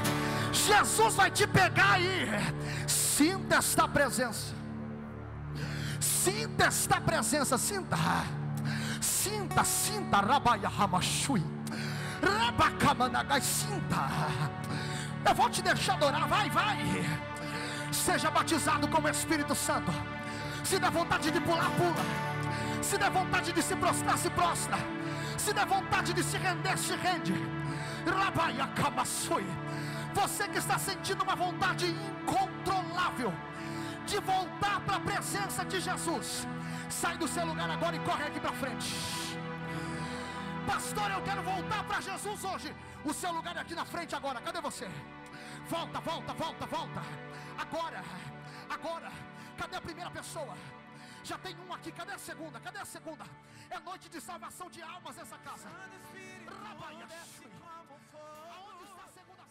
Jesus 0.53 1.15
vai 1.15 1.31
te 1.31 1.47
pegar 1.47 1.93
aí, 1.93 2.29
sinta 2.87 3.57
esta 3.57 3.89
presença, 3.89 4.55
sinta 6.01 6.65
esta 6.65 7.01
presença, 7.01 7.59
sinta, 7.59 7.97
sinta, 9.01 9.65
sinta, 9.65 10.17
Rabaia 10.19 10.69
Ramashui, 10.69 11.45
Rabacamanagai, 12.23 13.41
sinta, 13.41 14.09
eu 15.25 15.35
vou 15.35 15.49
te 15.49 15.63
deixar 15.63 15.95
adorar, 15.95 16.27
vai, 16.29 16.51
vai, 16.51 16.79
seja 17.93 18.31
batizado 18.31 18.89
com 18.89 19.01
o 19.01 19.09
Espírito 19.09 19.55
Santo. 19.55 19.93
Se 20.65 20.79
der 20.79 20.91
vontade 20.91 21.31
de 21.31 21.41
pular, 21.41 21.71
pula. 21.73 22.05
Se 22.83 22.99
der 22.99 23.11
vontade 23.11 23.53
de 23.53 23.63
se 23.63 23.77
prostrar, 23.77 24.19
se 24.19 24.31
prostra. 24.31 24.79
Se 25.39 25.53
der 25.53 25.67
vontade 25.67 26.13
de 26.13 26.23
se 26.23 26.37
render, 26.37 26.77
se 26.79 26.95
rende. 26.97 27.35
Rabaia. 28.07 28.69
Você 30.15 30.49
que 30.49 30.59
está 30.59 30.79
sentindo 30.79 31.23
uma 31.23 31.35
vontade 31.35 31.87
incontrolável 31.87 33.33
de 34.07 34.19
voltar 34.21 34.81
para 34.81 34.97
a 34.97 35.01
presença 35.01 35.65
de 35.65 35.81
Jesus, 35.81 36.47
sai 36.89 37.17
do 37.17 37.27
seu 37.27 37.45
lugar 37.47 37.71
agora 37.71 37.97
e 37.97 38.01
corre 38.01 38.25
aqui 38.25 38.41
para 38.41 38.53
frente. 38.53 38.95
Pastor, 40.67 41.11
eu 41.11 41.23
quero 41.23 41.43
voltar 41.43 41.83
para 41.85 42.01
Jesus 42.01 42.45
hoje. 42.45 42.75
O 43.05 43.13
seu 43.13 43.33
lugar 43.33 43.57
é 43.57 43.61
aqui 43.61 43.75
na 43.75 43.85
frente 43.85 44.15
agora. 44.15 44.41
Cadê 44.41 44.61
você? 44.61 44.89
Volta, 45.69 46.01
volta, 46.01 46.33
volta, 46.35 46.67
volta. 46.67 47.03
Agora, 47.59 48.03
agora. 48.69 49.32
Cadê 49.63 49.77
a 49.77 49.81
primeira 49.81 50.11
pessoa? 50.11 50.55
Já 51.23 51.39
tem 51.39 51.55
um 51.65 51.73
aqui, 51.73 51.93
cadê 51.93 52.13
a 52.15 52.19
segunda? 52.19 52.59
Cadê 52.59 52.79
a 52.79 52.85
segunda? 52.85 53.25
É 53.71 53.79
noite 53.79 54.09
de 54.09 54.21
salvação 54.21 54.69
de 54.69 54.83
almas 54.83 55.17
essa 55.17 55.39
casa. 55.39 55.69
Aonde 58.57 58.85
está 58.91 59.05
a 59.05 59.13
segunda? 59.19 59.43